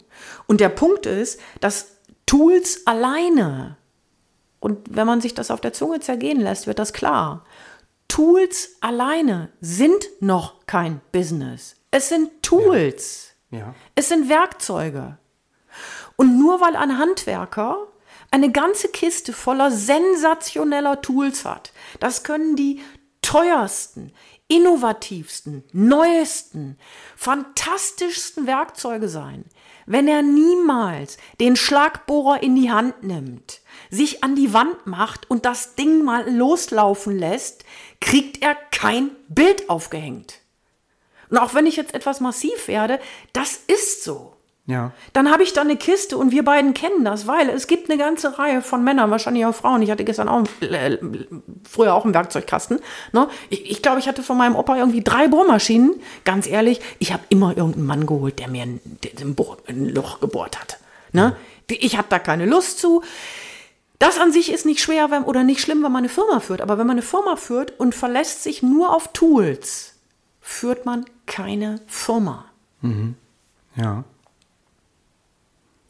Und 0.47 0.61
der 0.61 0.69
Punkt 0.69 1.07
ist, 1.07 1.41
dass 1.61 1.97
Tools 2.27 2.87
alleine, 2.87 3.77
und 4.61 4.79
wenn 4.91 5.07
man 5.07 5.21
sich 5.21 5.35
das 5.35 5.51
auf 5.51 5.61
der 5.61 5.73
Zunge 5.73 6.01
zergehen 6.01 6.41
lässt, 6.41 6.67
wird 6.67 6.79
das 6.79 6.93
klar. 6.93 7.45
Tools 8.09 8.77
alleine 8.81 9.51
sind 9.61 10.05
noch 10.21 10.67
kein 10.67 11.01
Business. 11.13 11.77
Es 11.91 12.09
sind 12.09 12.31
Tools. 12.43 13.27
Ja. 13.27 13.30
Ja. 13.51 13.75
Es 13.95 14.09
sind 14.09 14.29
Werkzeuge. 14.29 15.19
Und 16.17 16.39
nur 16.39 16.61
weil 16.61 16.77
ein 16.77 16.99
Handwerker 16.99 17.87
eine 18.31 18.53
ganze 18.53 18.89
Kiste 18.89 19.33
voller 19.33 19.71
sensationeller 19.71 21.01
Tools 21.01 21.45
hat, 21.45 21.73
das 21.99 22.23
können 22.23 22.57
die 22.57 22.81
teuersten, 23.23 24.13
innovativsten, 24.49 25.65
neuesten, 25.73 26.77
fantastischsten 27.17 28.47
Werkzeuge 28.47 29.09
sein, 29.09 29.45
wenn 29.87 30.09
er 30.09 30.23
niemals 30.23 31.19
den 31.41 31.57
Schlagbohrer 31.57 32.43
in 32.43 32.57
die 32.57 32.71
Hand 32.71 33.03
nimmt, 33.03 33.61
sich 33.91 34.23
an 34.23 34.37
die 34.37 34.53
Wand 34.53 34.87
macht 34.87 35.31
und 35.31 35.45
das 35.45 35.75
Ding 35.75 36.05
mal 36.05 36.29
loslaufen 36.31 37.17
lässt, 37.17 37.65
kriegt 38.01 38.43
er 38.43 38.55
kein 38.55 39.11
Bild 39.29 39.71
aufgehängt. 39.71 40.41
Und 41.31 41.39
auch 41.39 41.55
wenn 41.55 41.67
ich 41.67 41.77
jetzt 41.77 41.95
etwas 41.95 42.21
massiv 42.21 42.69
werde, 42.69 42.99
das 43.33 43.61
ist 43.67 44.05
so. 44.05 44.35
Ja. 44.67 44.93
Dann 45.13 45.33
habe 45.33 45.43
ich 45.43 45.53
da 45.53 45.63
eine 45.63 45.77
Kiste 45.77 46.17
und 46.17 46.31
wir 46.31 46.45
beiden 46.45 46.75
kennen 46.75 47.05
das, 47.05 47.27
weil 47.27 47.49
es 47.49 47.67
gibt 47.67 47.91
eine 47.91 47.99
ganze 47.99 48.39
Reihe 48.39 48.63
von 48.63 48.85
Männern, 48.85 49.11
wahrscheinlich 49.11 49.45
auch 49.45 49.55
Frauen. 49.55 49.83
Ich 49.83 49.91
hatte 49.91 50.05
gestern 50.05 50.29
auch 50.29 50.45
äh, 50.61 50.97
früher 51.69 51.95
auch 51.95 52.05
einen 52.05 52.15
Werkzeugkasten. 52.15 52.79
Ne? 53.13 53.29
Ich, 53.49 53.69
ich 53.69 53.83
glaube, 53.83 53.99
ich 53.99 54.07
hatte 54.07 54.23
von 54.23 54.37
meinem 54.37 54.55
Opa 54.55 54.77
irgendwie 54.77 55.03
drei 55.03 55.27
Bohrmaschinen. 55.27 56.01
Ganz 56.25 56.47
ehrlich, 56.47 56.81
ich 57.01 57.13
habe 57.13 57.25
immer 57.31 57.57
irgendeinen 57.57 57.87
Mann 57.87 58.07
geholt, 58.07 58.39
der 58.39 58.49
mir 58.49 58.63
ein, 58.63 58.81
ein, 59.21 59.37
ein 59.67 59.89
Loch 59.89 60.21
gebohrt 60.21 60.61
hat. 60.61 60.79
Ne? 61.13 61.37
Ich 61.69 61.97
habe 61.97 62.07
da 62.09 62.21
keine 62.21 62.47
Lust 62.47 62.79
zu. 62.79 63.03
Das 63.99 64.21
an 64.21 64.31
sich 64.31 64.53
ist 64.53 64.67
nicht 64.67 64.81
schwer 64.81 65.11
wenn, 65.11 65.25
oder 65.25 65.43
nicht 65.43 65.61
schlimm, 65.61 65.83
wenn 65.83 65.93
man 65.93 66.05
eine 66.05 66.09
Firma 66.09 66.39
führt. 66.39 66.61
Aber 66.61 66.79
wenn 66.79 66.87
man 66.87 66.95
eine 66.95 67.03
Firma 67.03 67.35
führt 67.35 67.79
und 67.79 67.95
verlässt 67.95 68.45
sich 68.45 68.63
nur 68.63 68.95
auf 68.95 69.09
Tools, 69.13 69.90
führt 70.51 70.85
man 70.85 71.07
keine 71.27 71.81
Firma. 71.87 72.45
Mhm. 72.83 73.15
Ja. 73.77 74.05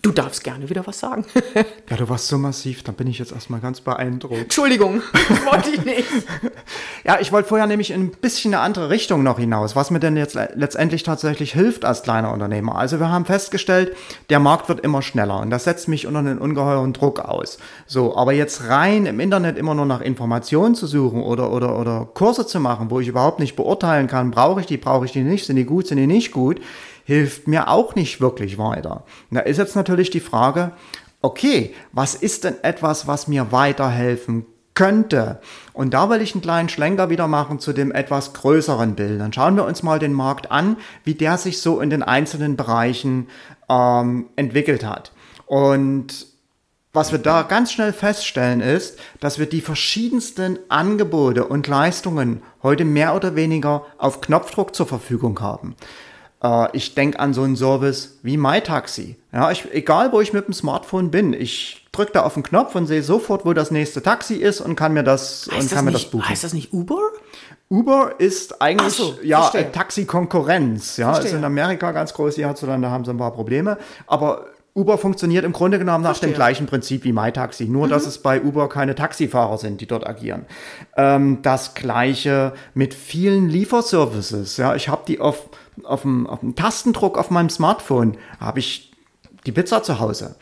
Du 0.03 0.13
darfst 0.13 0.45
gerne 0.45 0.71
wieder 0.71 0.87
was 0.87 0.99
sagen. 0.99 1.27
ja, 1.91 1.97
du 1.97 2.09
warst 2.09 2.29
so 2.29 2.39
massiv, 2.39 2.83
dann 2.83 2.95
bin 2.95 3.07
ich 3.07 3.19
jetzt 3.19 3.33
erstmal 3.33 3.61
ganz 3.61 3.83
beeindruckt. 3.83 4.41
Entschuldigung, 4.41 5.03
wollte 5.45 5.71
ich 5.71 5.85
nicht. 5.85 6.09
ja, 7.05 7.19
ich 7.21 7.33
wollte 7.33 7.49
vorher 7.49 7.67
nämlich 7.67 7.91
in 7.91 8.05
ein 8.05 8.11
bisschen 8.11 8.55
eine 8.55 8.63
andere 8.63 8.89
Richtung 8.89 9.23
noch 9.23 9.39
hinaus, 9.39 9.77
was 9.77 9.91
mir 9.91 10.01
denn 10.01 10.17
jetzt 10.17 10.39
letztendlich 10.55 11.03
tatsächlich 11.03 11.53
hilft 11.53 11.85
als 11.85 12.03
kleiner 12.03 12.33
Unternehmer. 12.33 12.77
Also 12.77 12.99
wir 12.99 13.11
haben 13.11 13.27
festgestellt, 13.27 13.95
der 14.31 14.41
Markt 14.41 14.71
wird 14.71 14.81
immer 14.81 15.03
schneller 15.03 15.39
und 15.41 15.51
das 15.51 15.65
setzt 15.65 15.87
mich 15.87 16.07
unter 16.07 16.21
einen 16.21 16.39
ungeheuren 16.39 16.95
Druck 16.95 17.21
aus. 17.21 17.59
So, 17.87 18.17
aber 18.17 18.33
jetzt 18.33 18.69
rein 18.69 19.05
im 19.05 19.21
Internet 19.21 19.59
immer 19.59 19.75
nur 19.75 19.87
nach 19.87 20.01
Informationen 20.01 20.75
zu 20.75 20.87
suchen 20.87 21.23
oder, 21.23 21.53
oder, 21.53 21.79
oder 21.79 22.09
Kurse 22.15 22.47
zu 22.47 22.59
machen, 22.59 22.91
wo 22.91 23.01
ich 23.01 23.09
überhaupt 23.09 23.39
nicht 23.39 23.55
beurteilen 23.55 24.07
kann, 24.07 24.31
brauche 24.31 24.61
ich 24.61 24.67
die, 24.67 24.79
brauche 24.79 25.05
ich 25.05 25.13
die 25.13 25.25
nicht, 25.25 25.45
sind 25.45 25.57
die 25.57 25.67
gut, 25.67 25.89
sind 25.89 25.99
die 25.99 26.07
nicht 26.07 26.33
gut, 26.33 26.59
hilft 27.11 27.49
mir 27.49 27.67
auch 27.67 27.97
nicht 27.97 28.21
wirklich 28.21 28.57
weiter. 28.57 29.03
Da 29.33 29.41
ist 29.41 29.57
jetzt 29.57 29.75
natürlich 29.75 30.11
die 30.11 30.21
Frage, 30.21 30.71
okay, 31.23 31.75
was 31.91 32.15
ist 32.15 32.45
denn 32.45 32.63
etwas, 32.63 33.09
was 33.09 33.27
mir 33.27 33.51
weiterhelfen 33.51 34.47
könnte? 34.75 35.41
Und 35.73 35.93
da 35.93 36.09
will 36.09 36.21
ich 36.21 36.35
einen 36.35 36.43
kleinen 36.43 36.69
Schlenker 36.69 37.11
wieder 37.11 37.27
machen 37.27 37.59
zu 37.59 37.73
dem 37.73 37.91
etwas 37.91 38.33
größeren 38.33 38.95
Bild. 38.95 39.21
Dann 39.21 39.33
schauen 39.33 39.57
wir 39.57 39.65
uns 39.65 39.83
mal 39.83 39.99
den 39.99 40.13
Markt 40.13 40.53
an, 40.53 40.77
wie 41.03 41.15
der 41.15 41.37
sich 41.37 41.61
so 41.61 41.81
in 41.81 41.91
den 41.91 42.05
einzelnen 42.05 42.57
Bereichen 42.57 43.27
ähm, 43.69 44.27
entwickelt 44.37 44.85
hat. 44.85 45.11
Und 45.47 46.29
was 46.93 47.11
wir 47.11 47.19
da 47.19 47.43
ganz 47.43 47.73
schnell 47.73 47.93
feststellen 47.93 48.61
ist, 48.61 49.01
dass 49.19 49.41
wir 49.41 49.47
die 49.47 49.63
verschiedensten 49.63 50.61
Angebote 50.69 51.45
und 51.45 51.67
Leistungen 51.67 52.45
heute 52.63 52.85
mehr 52.85 53.17
oder 53.17 53.35
weniger 53.35 53.85
auf 53.99 54.21
Knopfdruck 54.21 54.77
zur 54.77 54.87
Verfügung 54.87 55.41
haben. 55.41 55.75
Äh, 56.43 56.69
ich 56.73 56.95
denke 56.95 57.19
an 57.19 57.35
so 57.35 57.43
einen 57.43 57.57
Service 57.57 58.19
wie 58.23 58.37
MyTaxi. 58.37 59.17
Ja, 59.33 59.51
ich, 59.51 59.73
egal 59.73 60.13
wo 60.13 60.21
ich 60.21 60.33
mit 60.33 60.47
dem 60.47 60.55
Smartphone 60.55 61.11
bin, 61.11 61.33
ich 61.33 61.87
drücke 61.93 62.13
da 62.13 62.23
auf 62.23 62.35
den 62.35 62.43
Knopf 62.43 62.75
und 62.75 62.87
sehe 62.87 63.03
sofort, 63.03 63.45
wo 63.45 63.53
das 63.53 63.71
nächste 63.71 64.03
Taxi 64.03 64.35
ist 64.35 64.61
und 64.61 64.77
kann 64.77 64.93
mir 64.93 65.05
das 65.05 65.49
heißt 65.51 65.63
und 65.63 65.69
kann 65.69 65.77
das 65.77 65.85
mir 65.85 65.93
das 65.93 66.05
buchen. 66.07 66.29
Heißt 66.29 66.45
das 66.45 66.53
nicht 66.53 66.73
Uber? 66.73 67.01
Uber 67.69 68.15
ist 68.19 68.61
eigentlich 68.61 68.95
so, 68.95 69.17
ja 69.23 69.49
Taxi-Konkurrenz. 69.49 70.97
Ja, 70.97 71.13
verstehe. 71.13 71.33
ist 71.33 71.37
in 71.37 71.45
Amerika 71.45 71.93
ganz 71.93 72.13
groß. 72.15 72.35
Hier 72.35 72.49
hat 72.49 72.61
dann 72.63 72.83
da 72.83 72.91
haben 72.91 73.05
sie 73.05 73.13
ein 73.13 73.19
paar 73.19 73.33
Probleme. 73.33 73.79
Aber 74.09 74.47
Uber 74.75 74.99
funktioniert 74.99 75.45
im 75.45 75.53
Grunde 75.53 75.79
genommen 75.79 76.03
nach 76.03 76.11
Verstehe. 76.11 76.31
dem 76.31 76.35
gleichen 76.35 76.67
Prinzip 76.67 77.05
wie 77.05 77.13
MyTaxi, 77.13 77.67
nur 77.67 77.87
mhm. 77.87 77.91
dass 77.91 78.07
es 78.07 78.19
bei 78.19 78.41
Uber 78.43 78.69
keine 78.69 78.95
Taxifahrer 78.95 79.59
sind, 79.59 79.81
die 79.81 79.87
dort 79.87 80.07
agieren. 80.07 80.47
Ähm, 80.97 81.39
das 81.43 81.75
gleiche 81.75 82.53
mit 82.75 82.95
vielen 82.95 83.49
Lieferservices. 83.49 84.57
Ja, 84.57 84.75
ich 84.75 84.89
habe 84.89 85.03
die 85.07 85.21
auf 85.21 85.49
auf 85.85 86.03
dem, 86.03 86.27
auf 86.27 86.41
dem 86.41 86.55
Tastendruck 86.55 87.19
auf 87.19 87.31
meinem 87.31 87.51
Smartphone 87.51 88.17
habe 88.41 88.59
ich 88.59 88.93
die 89.47 89.53
Pizza 89.53 89.83
zu 89.83 90.01
Hause. 90.01 90.37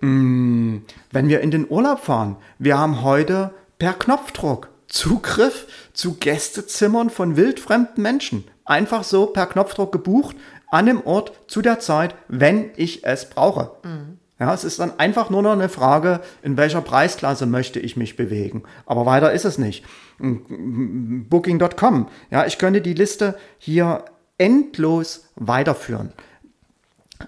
Mm, 0.00 0.78
wenn 1.10 1.28
wir 1.28 1.40
in 1.40 1.50
den 1.50 1.68
Urlaub 1.68 2.00
fahren, 2.00 2.36
wir 2.58 2.78
haben 2.78 3.02
heute 3.02 3.52
per 3.78 3.92
Knopfdruck 3.92 4.68
Zugriff 4.90 5.66
zu 5.92 6.14
Gästezimmern 6.14 7.10
von 7.10 7.36
wildfremden 7.36 8.02
Menschen. 8.02 8.44
Einfach 8.64 9.04
so 9.04 9.26
per 9.26 9.46
Knopfdruck 9.46 9.92
gebucht, 9.92 10.36
an 10.68 10.86
dem 10.86 11.04
Ort, 11.04 11.32
zu 11.46 11.62
der 11.62 11.80
Zeit, 11.80 12.14
wenn 12.28 12.70
ich 12.76 13.04
es 13.04 13.28
brauche. 13.30 13.72
Mhm. 13.84 14.18
Ja, 14.38 14.54
es 14.54 14.64
ist 14.64 14.80
dann 14.80 14.98
einfach 14.98 15.28
nur 15.28 15.42
noch 15.42 15.52
eine 15.52 15.68
Frage, 15.68 16.20
in 16.42 16.56
welcher 16.56 16.80
Preisklasse 16.80 17.44
möchte 17.44 17.78
ich 17.78 17.96
mich 17.96 18.16
bewegen. 18.16 18.62
Aber 18.86 19.04
weiter 19.04 19.32
ist 19.32 19.44
es 19.44 19.58
nicht. 19.58 19.84
Booking.com. 20.18 22.08
Ja, 22.30 22.46
ich 22.46 22.56
könnte 22.56 22.80
die 22.80 22.94
Liste 22.94 23.36
hier 23.58 24.04
endlos 24.40 25.26
weiterführen. 25.36 26.12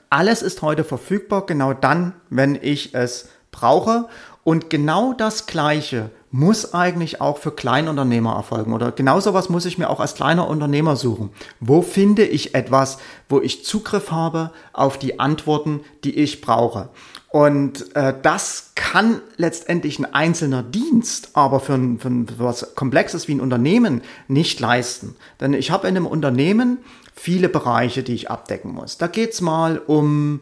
Alles 0.08 0.40
ist 0.42 0.62
heute 0.62 0.82
verfügbar, 0.82 1.44
genau 1.44 1.74
dann, 1.74 2.14
wenn 2.30 2.58
ich 2.60 2.94
es 2.94 3.28
brauche. 3.50 4.08
Und 4.44 4.70
genau 4.70 5.12
das 5.12 5.46
Gleiche 5.46 6.10
muss 6.32 6.72
eigentlich 6.72 7.20
auch 7.20 7.36
für 7.36 7.52
Kleinunternehmer 7.52 8.34
erfolgen. 8.34 8.72
Oder 8.72 8.90
genau 8.90 9.20
sowas 9.20 9.50
muss 9.50 9.66
ich 9.66 9.76
mir 9.76 9.90
auch 9.90 10.00
als 10.00 10.14
kleiner 10.14 10.48
Unternehmer 10.48 10.96
suchen. 10.96 11.30
Wo 11.60 11.82
finde 11.82 12.24
ich 12.24 12.54
etwas, 12.54 12.98
wo 13.28 13.40
ich 13.40 13.64
Zugriff 13.64 14.10
habe 14.10 14.50
auf 14.72 14.98
die 14.98 15.20
Antworten, 15.20 15.80
die 16.02 16.16
ich 16.16 16.40
brauche? 16.40 16.88
Und 17.28 17.94
äh, 17.94 18.14
das 18.20 18.72
kann 18.74 19.20
letztendlich 19.36 19.98
ein 19.98 20.12
einzelner 20.12 20.62
Dienst, 20.62 21.30
aber 21.34 21.60
für, 21.60 21.78
für, 21.98 22.10
für 22.10 22.38
was 22.38 22.74
Komplexes 22.74 23.28
wie 23.28 23.34
ein 23.34 23.40
Unternehmen 23.40 24.02
nicht 24.26 24.58
leisten. 24.58 25.16
Denn 25.40 25.54
ich 25.54 25.70
habe 25.70 25.86
in 25.86 25.96
einem 25.96 26.06
Unternehmen 26.06 26.78
viele 27.14 27.48
Bereiche, 27.48 28.02
die 28.02 28.14
ich 28.14 28.30
abdecken 28.30 28.72
muss. 28.72 28.98
Da 28.98 29.06
geht's 29.06 29.40
mal 29.40 29.78
um, 29.78 30.40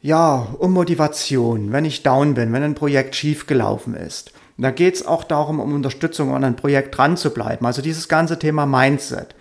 ja, 0.00 0.48
um 0.58 0.72
Motivation, 0.72 1.72
wenn 1.72 1.84
ich 1.84 2.02
down 2.02 2.34
bin, 2.34 2.52
wenn 2.52 2.62
ein 2.62 2.74
Projekt 2.74 3.14
schiefgelaufen 3.14 3.94
ist. 3.94 4.32
Da 4.58 4.70
geht's 4.70 5.04
auch 5.04 5.24
darum, 5.24 5.60
um 5.60 5.74
Unterstützung 5.74 6.34
an 6.34 6.44
ein 6.44 6.56
Projekt 6.56 6.96
dran 6.96 7.16
zu 7.16 7.30
bleiben. 7.30 7.66
Also 7.66 7.82
dieses 7.82 8.08
ganze 8.08 8.38
Thema 8.38 8.66
Mindset. 8.66 9.34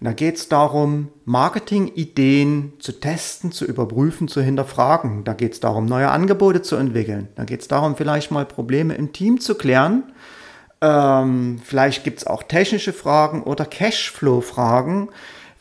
Da 0.00 0.12
geht's 0.12 0.48
darum, 0.48 1.08
Marketing-Ideen 1.24 2.74
zu 2.78 2.92
testen, 2.92 3.50
zu 3.50 3.64
überprüfen, 3.64 4.28
zu 4.28 4.42
hinterfragen. 4.42 5.24
Da 5.24 5.32
geht's 5.32 5.60
darum, 5.60 5.86
neue 5.86 6.10
Angebote 6.10 6.62
zu 6.62 6.76
entwickeln. 6.76 7.28
Da 7.34 7.44
geht's 7.44 7.66
darum, 7.66 7.96
vielleicht 7.96 8.30
mal 8.30 8.44
Probleme 8.44 8.94
im 8.94 9.12
Team 9.12 9.40
zu 9.40 9.54
klären. 9.54 10.12
Ähm, 10.82 11.58
vielleicht 11.64 12.04
gibt's 12.04 12.26
auch 12.26 12.42
technische 12.42 12.92
Fragen 12.92 13.42
oder 13.42 13.64
Cashflow-Fragen, 13.64 15.08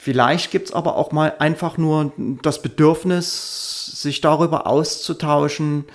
Vielleicht 0.05 0.51
gibt 0.51 0.67
es 0.67 0.71
aber 0.71 0.97
auch 0.97 1.11
mal 1.11 1.33
einfach 1.39 1.79
nur 1.79 2.11
das 2.43 2.61
Bedürfnis, 2.61 4.03
sich 4.03 4.21
darüber 4.21 4.67
auszutauschen, 4.67 5.85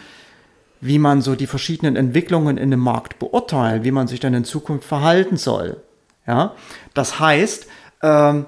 wie 0.81 0.99
man 0.99 1.23
so 1.23 1.37
die 1.37 1.47
verschiedenen 1.47 1.95
Entwicklungen 1.95 2.59
in 2.59 2.73
dem 2.73 2.81
Markt 2.81 3.21
beurteilt, 3.21 3.85
wie 3.85 3.93
man 3.93 4.09
sich 4.09 4.19
dann 4.19 4.35
in 4.35 4.43
Zukunft 4.43 4.85
verhalten 4.85 5.37
soll. 5.37 5.81
Ja, 6.27 6.57
das 6.93 7.21
heißt, 7.21 7.69
ähm, 8.03 8.47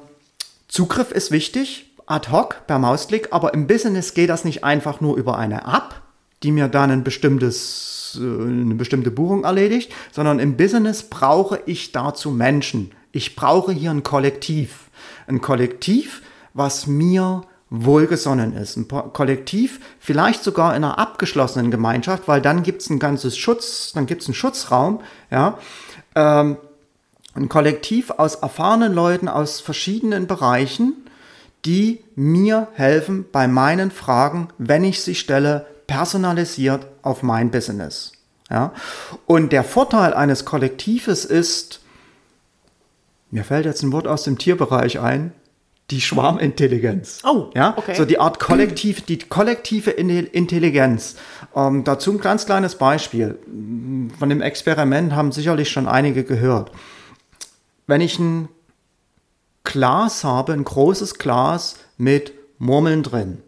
Zugriff 0.67 1.13
ist 1.13 1.31
wichtig, 1.31 1.93
ad 2.07 2.33
hoc, 2.33 2.67
per 2.67 2.81
Mausklick, 2.81 3.29
aber 3.31 3.55
im 3.55 3.69
Business 3.69 4.15
geht 4.15 4.31
das 4.31 4.45
nicht 4.45 4.65
einfach 4.65 5.01
nur 5.01 5.17
über 5.17 5.39
eine 5.39 5.59
App, 5.59 5.95
die 6.43 6.51
mir 6.51 6.67
dann 6.67 6.91
ein 6.91 7.05
bestimmtes, 7.05 8.19
äh, 8.21 8.25
eine 8.25 8.75
bestimmte 8.75 9.13
Buchung 9.13 9.45
erledigt, 9.45 9.93
sondern 10.11 10.41
im 10.41 10.57
Business 10.57 11.05
brauche 11.05 11.61
ich 11.67 11.93
dazu 11.93 12.33
Menschen. 12.33 12.91
Ich 13.13 13.37
brauche 13.37 13.71
hier 13.71 13.93
ein 13.93 14.03
Kollektiv 14.03 14.89
ein 15.33 15.41
Kollektiv, 15.41 16.23
was 16.55 16.87
mir 16.87 17.43
wohlgesonnen 17.71 18.55
ist. 18.55 18.77
Ein 18.77 18.89
Kollektiv, 18.89 19.81
vielleicht 19.99 20.45
sogar 20.45 20.77
in 20.77 20.85
einer 20.85 20.99
abgeschlossenen 20.99 21.71
Gemeinschaft, 21.71 22.29
weil 22.29 22.43
dann 22.43 22.63
gibt 22.63 22.83
es 22.83 22.91
ein 22.91 22.99
ganzes 22.99 23.37
Schutz, 23.37 23.93
dann 23.95 24.07
gibt 24.07 24.23
es 24.23 24.29
einen 24.29 24.35
Schutzraum, 24.35 25.01
ja. 25.31 25.59
Ähm, 26.15 26.59
ein 27.35 27.49
Kollektiv 27.49 28.11
aus 28.11 28.35
erfahrenen 28.35 28.93
Leuten 28.93 29.27
aus 29.27 29.61
verschiedenen 29.61 30.27
Bereichen, 30.27 30.93
die 31.65 32.05
mir 32.15 32.69
helfen 32.75 33.25
bei 33.33 33.49
meinen 33.49 33.91
Fragen, 33.91 34.49
wenn 34.59 34.85
ich 34.85 35.01
sie 35.01 35.15
stelle, 35.15 35.67
personalisiert 35.87 36.87
auf 37.01 37.23
mein 37.23 37.51
Business. 37.51 38.13
Ja? 38.51 38.73
Und 39.27 39.53
der 39.53 39.65
Vorteil 39.65 40.13
eines 40.13 40.45
Kollektives 40.45 41.25
ist, 41.25 41.81
mir 43.33 43.45
fällt 43.45 43.65
jetzt 43.65 43.83
ein 43.83 43.93
Wort 43.93 44.07
aus 44.07 44.25
dem 44.25 44.39
Tierbereich 44.39 45.01
ein, 45.01 45.33
die 45.91 46.01
Schwarmintelligenz. 46.01 47.23
Oh, 47.25 47.51
ja, 47.55 47.75
okay. 47.77 47.95
so 47.95 48.05
die 48.05 48.19
Art 48.19 48.39
kollektiv, 48.39 49.01
die 49.01 49.19
kollektive 49.19 49.91
Intelligenz. 49.91 51.17
Ähm, 51.57 51.83
dazu 51.83 52.13
ein 52.13 52.21
ganz 52.21 52.47
kleines 52.47 52.77
Beispiel. 52.77 53.39
Von 54.19 54.29
dem 54.29 54.43
Experiment 54.43 55.15
haben 55.15 55.33
sicherlich 55.33 55.71
schon 55.71 55.89
einige 55.89 56.25
gehört. 56.25 56.71
Wenn 57.87 58.03
ich 58.03 58.19
ein 58.19 58.49
Glas 59.65 60.25
habe, 60.25 60.53
ein 60.53 60.65
großes 60.65 61.15
Glas 61.15 61.77
mit 61.97 62.33
Murmeln 62.59 63.03
drin, 63.03 63.39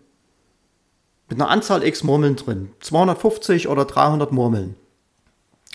mit 1.28 1.40
einer 1.40 1.50
Anzahl 1.50 1.84
x 1.84 2.04
Murmeln 2.04 2.36
drin, 2.36 2.70
250 2.80 3.68
oder 3.68 3.84
300 3.84 4.32
Murmeln, 4.32 4.76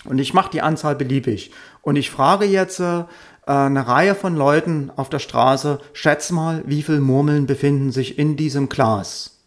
und 0.04 0.18
ich 0.18 0.32
mache 0.32 0.50
die 0.50 0.62
Anzahl 0.62 0.96
beliebig, 0.96 1.50
und 1.82 1.96
ich 1.96 2.10
frage 2.10 2.44
jetzt 2.44 2.80
äh, 2.80 3.04
eine 3.50 3.86
Reihe 3.86 4.14
von 4.14 4.36
Leuten 4.36 4.92
auf 4.94 5.08
der 5.10 5.18
Straße, 5.18 5.80
schätz 5.92 6.30
mal, 6.30 6.62
wie 6.66 6.82
viele 6.82 7.00
Murmeln 7.00 7.46
befinden 7.46 7.90
sich 7.90 8.18
in 8.18 8.36
diesem 8.36 8.68
Glas. 8.68 9.38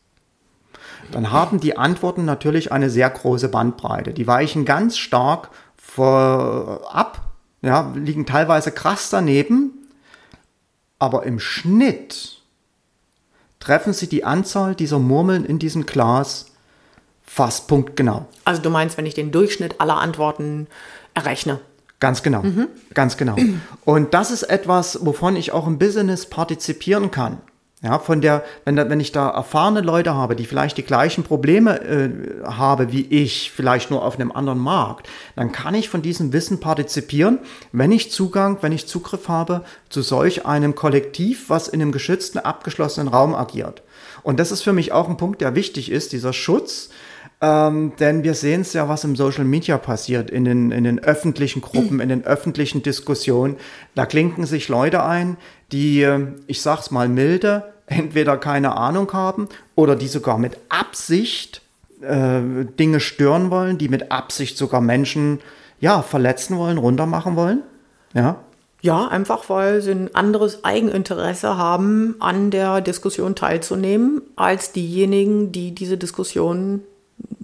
Dann 1.12 1.32
haben 1.32 1.60
die 1.60 1.78
Antworten 1.78 2.26
natürlich 2.26 2.72
eine 2.72 2.90
sehr 2.90 3.10
große 3.10 3.50
Bandbreite. 3.50 4.14
Die 4.14 4.28
weichen 4.28 4.66
ganz 4.66 4.98
stark 4.98 5.50
ab, 5.96 7.22
ja, 7.62 7.92
liegen 7.96 8.26
teilweise 8.26 8.72
krass 8.72 9.10
daneben, 9.10 9.72
aber 10.98 11.24
im 11.24 11.40
Schnitt 11.40 12.42
treffen 13.60 13.94
sie 13.94 14.08
die 14.08 14.26
Anzahl 14.26 14.76
dieser 14.76 15.00
Murmeln 15.00 15.46
in 15.46 15.60
diesem 15.60 15.86
Glas 15.86 16.48
fast 17.22 17.68
punktgenau. 17.68 18.26
Also 18.44 18.62
du 18.62 18.70
meinst, 18.70 18.98
wenn 18.98 19.06
ich 19.06 19.14
den 19.14 19.32
Durchschnitt 19.32 19.80
aller 19.80 19.98
Antworten 19.98 20.68
errechne? 21.14 21.60
Ganz 22.04 22.22
genau, 22.22 22.44
mhm. 22.44 22.68
ganz 22.94 23.16
genau. 23.16 23.38
Und 23.86 24.14
das 24.14 24.30
ist 24.30 24.44
etwas, 24.44 25.06
wovon 25.06 25.38
ich 25.38 25.54
auch 25.54 25.66
im 25.66 25.78
Business 25.78 26.26
partizipieren 26.26 27.12
kann. 27.12 27.38
Ja, 27.82 27.98
von 27.98 28.20
der, 28.20 28.44
wenn, 28.66 28.76
da, 28.76 28.90
wenn 28.90 29.00
ich 29.00 29.14
da 29.14 29.30
erfahrene 29.30 29.80
Leute 29.80 30.14
habe, 30.14 30.36
die 30.36 30.46
vielleicht 30.46 30.78
die 30.78 30.84
gleichen 30.84 31.24
Probleme 31.24 31.80
äh, 31.80 32.10
habe 32.44 32.92
wie 32.92 33.04
ich, 33.04 33.52
vielleicht 33.56 33.90
nur 33.90 34.04
auf 34.04 34.20
einem 34.20 34.34
anderen 34.34 34.60
Markt, 34.60 35.08
dann 35.38 35.54
kann 35.54 35.76
ich 35.76 35.88
von 35.88 36.02
diesem 36.02 36.34
Wissen 36.34 36.60
partizipieren, 36.60 37.40
wenn 37.72 37.94
ich 37.94 38.12
Zugang, 38.12 38.58
wenn 38.60 38.74
ich 38.74 38.86
Zugriff 38.86 39.30
habe 39.30 39.64
zu 39.88 40.02
solch 40.02 40.46
einem 40.46 40.76
Kollektiv, 40.76 41.50
was 41.50 41.70
in 41.70 41.82
einem 41.82 41.94
geschützten, 41.94 42.40
abgeschlossenen 42.40 43.08
Raum 43.08 43.34
agiert. 43.34 43.82
Und 44.24 44.42
das 44.42 44.52
ist 44.52 44.62
für 44.62 44.74
mich 44.74 44.92
auch 44.92 45.08
ein 45.08 45.16
Punkt, 45.16 45.40
der 45.40 45.56
wichtig 45.56 45.90
ist, 45.90 46.12
dieser 46.12 46.34
Schutz 46.34 46.90
ähm, 47.44 47.92
denn 48.00 48.24
wir 48.24 48.36
sehen 48.36 48.62
es 48.62 48.72
ja, 48.72 48.88
was 48.88 49.04
im 49.04 49.18
Social 49.18 49.44
Media 49.44 49.78
passiert, 49.78 50.32
in 50.32 50.46
den, 50.46 50.72
in 50.72 50.86
den 50.86 51.04
öffentlichen 51.04 51.60
Gruppen, 51.60 52.00
in 52.00 52.08
den 52.08 52.24
öffentlichen 52.24 52.84
Diskussionen. 52.84 53.58
Da 53.96 54.06
klinken 54.06 54.46
sich 54.46 54.70
Leute 54.70 55.04
ein, 55.04 55.36
die, 55.74 56.04
äh, 56.04 56.28
ich 56.48 56.62
sag's 56.62 56.90
mal 56.90 57.10
milde, 57.10 57.74
entweder 57.86 58.38
keine 58.38 58.78
Ahnung 58.78 59.12
haben 59.12 59.50
oder 59.76 59.98
die 59.98 60.08
sogar 60.08 60.38
mit 60.38 60.58
Absicht 60.70 61.62
äh, 62.00 62.40
Dinge 62.80 63.02
stören 63.02 63.52
wollen, 63.52 63.78
die 63.78 63.90
mit 63.90 64.10
Absicht 64.10 64.58
sogar 64.58 64.80
Menschen 64.80 65.40
ja, 65.82 66.02
verletzen 66.02 66.58
wollen, 66.58 66.78
runtermachen 66.78 67.36
wollen. 67.36 67.62
Ja. 68.14 68.38
Ja, 68.80 69.08
einfach 69.10 69.50
weil 69.50 69.82
sie 69.82 69.92
ein 69.92 70.16
anderes 70.16 70.64
Eigeninteresse 70.64 71.58
haben, 71.58 72.16
an 72.20 72.52
der 72.52 72.80
Diskussion 72.80 73.36
teilzunehmen, 73.36 74.22
als 74.38 74.72
diejenigen, 74.72 75.52
die 75.52 75.76
diese 75.76 75.98
Diskussion 75.98 76.84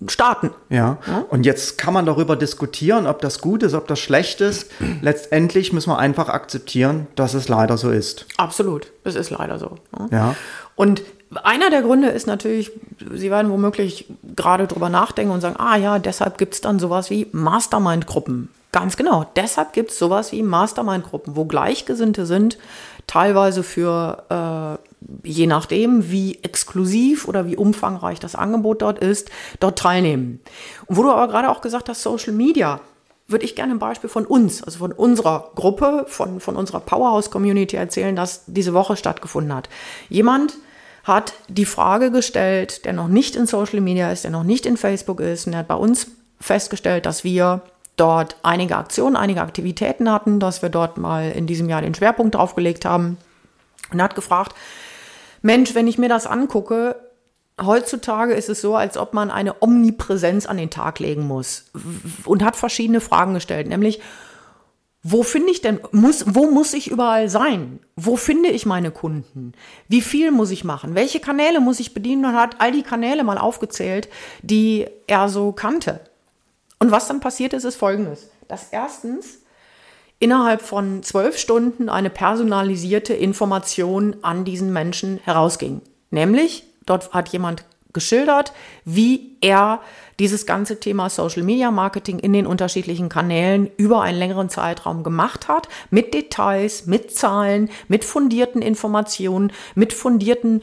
starten. 0.07 0.51
Ja. 0.69 0.97
ja. 1.07 1.25
Und 1.29 1.45
jetzt 1.45 1.77
kann 1.77 1.93
man 1.93 2.05
darüber 2.05 2.35
diskutieren, 2.35 3.07
ob 3.07 3.21
das 3.21 3.41
gut 3.41 3.63
ist, 3.63 3.73
ob 3.73 3.87
das 3.87 3.99
schlecht 3.99 4.41
ist. 4.41 4.71
Letztendlich 5.01 5.73
müssen 5.73 5.89
wir 5.89 5.97
einfach 5.97 6.29
akzeptieren, 6.29 7.07
dass 7.15 7.33
es 7.33 7.47
leider 7.47 7.77
so 7.77 7.91
ist. 7.91 8.25
Absolut, 8.37 8.91
es 9.03 9.15
ist 9.15 9.29
leider 9.29 9.59
so. 9.59 9.77
Ne? 9.97 10.07
Ja. 10.11 10.35
Und 10.75 11.03
einer 11.43 11.69
der 11.69 11.81
Gründe 11.81 12.09
ist 12.09 12.27
natürlich, 12.27 12.71
Sie 13.13 13.29
werden 13.29 13.51
womöglich 13.51 14.05
gerade 14.35 14.67
drüber 14.67 14.89
nachdenken 14.89 15.31
und 15.31 15.41
sagen, 15.41 15.57
ah 15.59 15.75
ja, 15.75 15.99
deshalb 15.99 16.37
gibt 16.37 16.55
es 16.55 16.61
dann 16.61 16.79
sowas 16.79 17.09
wie 17.09 17.27
Mastermind-Gruppen. 17.31 18.49
Ganz 18.71 18.97
genau, 18.97 19.25
deshalb 19.35 19.73
gibt 19.73 19.91
es 19.91 19.99
sowas 19.99 20.31
wie 20.31 20.43
Mastermind-Gruppen, 20.43 21.35
wo 21.35 21.45
Gleichgesinnte 21.45 22.25
sind, 22.25 22.57
teilweise 23.07 23.63
für 23.63 24.23
äh, 24.29 24.88
je 25.23 25.47
nachdem, 25.47 26.11
wie 26.11 26.39
exklusiv 26.43 27.27
oder 27.27 27.45
wie 27.47 27.55
umfangreich 27.55 28.19
das 28.19 28.35
Angebot 28.35 28.81
dort 28.81 28.99
ist, 28.99 29.29
dort 29.59 29.79
teilnehmen. 29.79 30.39
Und 30.85 30.97
wo 30.97 31.03
du 31.03 31.11
aber 31.11 31.27
gerade 31.27 31.49
auch 31.49 31.61
gesagt 31.61 31.89
hast, 31.89 32.03
Social 32.03 32.33
Media, 32.33 32.81
würde 33.27 33.45
ich 33.45 33.55
gerne 33.55 33.73
ein 33.73 33.79
Beispiel 33.79 34.09
von 34.09 34.25
uns, 34.25 34.63
also 34.63 34.79
von 34.79 34.91
unserer 34.91 35.51
Gruppe, 35.55 36.05
von, 36.07 36.39
von 36.39 36.55
unserer 36.55 36.79
Powerhouse-Community 36.79 37.75
erzählen, 37.75 38.15
das 38.15 38.43
diese 38.47 38.73
Woche 38.73 38.97
stattgefunden 38.97 39.53
hat. 39.53 39.69
Jemand 40.09 40.55
hat 41.03 41.33
die 41.47 41.65
Frage 41.65 42.11
gestellt, 42.11 42.85
der 42.85 42.93
noch 42.93 43.07
nicht 43.07 43.35
in 43.35 43.45
Social 43.45 43.81
Media 43.81 44.11
ist, 44.11 44.23
der 44.23 44.31
noch 44.31 44.43
nicht 44.43 44.65
in 44.65 44.77
Facebook 44.77 45.19
ist, 45.19 45.45
und 45.45 45.53
er 45.53 45.59
hat 45.59 45.67
bei 45.67 45.75
uns 45.75 46.07
festgestellt, 46.39 47.05
dass 47.05 47.23
wir 47.23 47.61
dort 47.97 48.37
einige 48.43 48.77
Aktionen, 48.77 49.15
einige 49.15 49.41
Aktivitäten 49.41 50.11
hatten, 50.11 50.39
dass 50.39 50.61
wir 50.61 50.69
dort 50.69 50.97
mal 50.97 51.31
in 51.31 51.47
diesem 51.47 51.69
Jahr 51.69 51.81
den 51.81 51.93
Schwerpunkt 51.93 52.35
draufgelegt 52.35 52.85
haben 52.85 53.17
und 53.91 54.01
hat 54.01 54.15
gefragt, 54.15 54.55
Mensch, 55.41 55.75
wenn 55.75 55.87
ich 55.87 55.97
mir 55.97 56.09
das 56.09 56.27
angucke, 56.27 56.95
heutzutage 57.61 58.33
ist 58.33 58.49
es 58.49 58.61
so, 58.61 58.75
als 58.75 58.97
ob 58.97 59.13
man 59.13 59.31
eine 59.31 59.61
Omnipräsenz 59.61 60.45
an 60.45 60.57
den 60.57 60.69
Tag 60.69 60.99
legen 60.99 61.27
muss 61.27 61.65
und 62.25 62.43
hat 62.43 62.55
verschiedene 62.55 63.01
Fragen 63.01 63.33
gestellt, 63.33 63.67
nämlich 63.67 63.99
wo 65.01 65.23
finde 65.23 65.51
ich 65.51 65.61
denn, 65.61 65.79
muss, 65.93 66.25
wo 66.35 66.51
muss 66.51 66.73
ich 66.73 66.91
überall 66.91 67.29
sein? 67.29 67.79
Wo 67.95 68.17
finde 68.17 68.49
ich 68.49 68.65
meine 68.65 68.91
Kunden? 68.91 69.53
Wie 69.87 70.01
viel 70.01 70.31
muss 70.31 70.51
ich 70.51 70.65
machen? 70.65 70.93
Welche 70.93 71.21
Kanäle 71.21 71.61
muss 71.61 71.79
ich 71.79 71.93
bedienen? 71.93 72.25
Und 72.25 72.35
hat 72.35 72.57
all 72.59 72.73
die 72.73 72.83
Kanäle 72.83 73.23
mal 73.23 73.37
aufgezählt, 73.37 74.09
die 74.41 74.87
er 75.07 75.29
so 75.29 75.53
kannte. 75.53 76.01
Und 76.79 76.91
was 76.91 77.07
dann 77.07 77.21
passiert 77.21 77.53
ist, 77.53 77.63
ist 77.63 77.77
folgendes. 77.77 78.29
Dass 78.49 78.69
erstens 78.71 79.38
innerhalb 80.19 80.61
von 80.61 81.01
zwölf 81.03 81.37
Stunden 81.37 81.89
eine 81.89 82.09
personalisierte 82.09 83.13
Information 83.13 84.17
an 84.21 84.43
diesen 84.45 84.71
Menschen 84.71 85.19
herausging. 85.23 85.81
Nämlich, 86.11 86.63
dort 86.85 87.13
hat 87.13 87.29
jemand 87.29 87.63
geschildert, 87.93 88.53
wie 88.85 89.37
er 89.41 89.81
dieses 90.19 90.45
ganze 90.45 90.79
Thema 90.79 91.09
Social 91.09 91.43
Media 91.43 91.71
Marketing 91.71 92.19
in 92.19 92.33
den 92.33 92.45
unterschiedlichen 92.45 93.09
Kanälen 93.09 93.69
über 93.77 94.01
einen 94.01 94.19
längeren 94.19 94.49
Zeitraum 94.49 95.03
gemacht 95.03 95.47
hat, 95.47 95.69
mit 95.89 96.13
Details, 96.13 96.85
mit 96.85 97.15
Zahlen, 97.15 97.69
mit 97.87 98.03
fundierten 98.03 98.61
Informationen, 98.61 99.51
mit 99.75 99.93
fundierten 99.93 100.61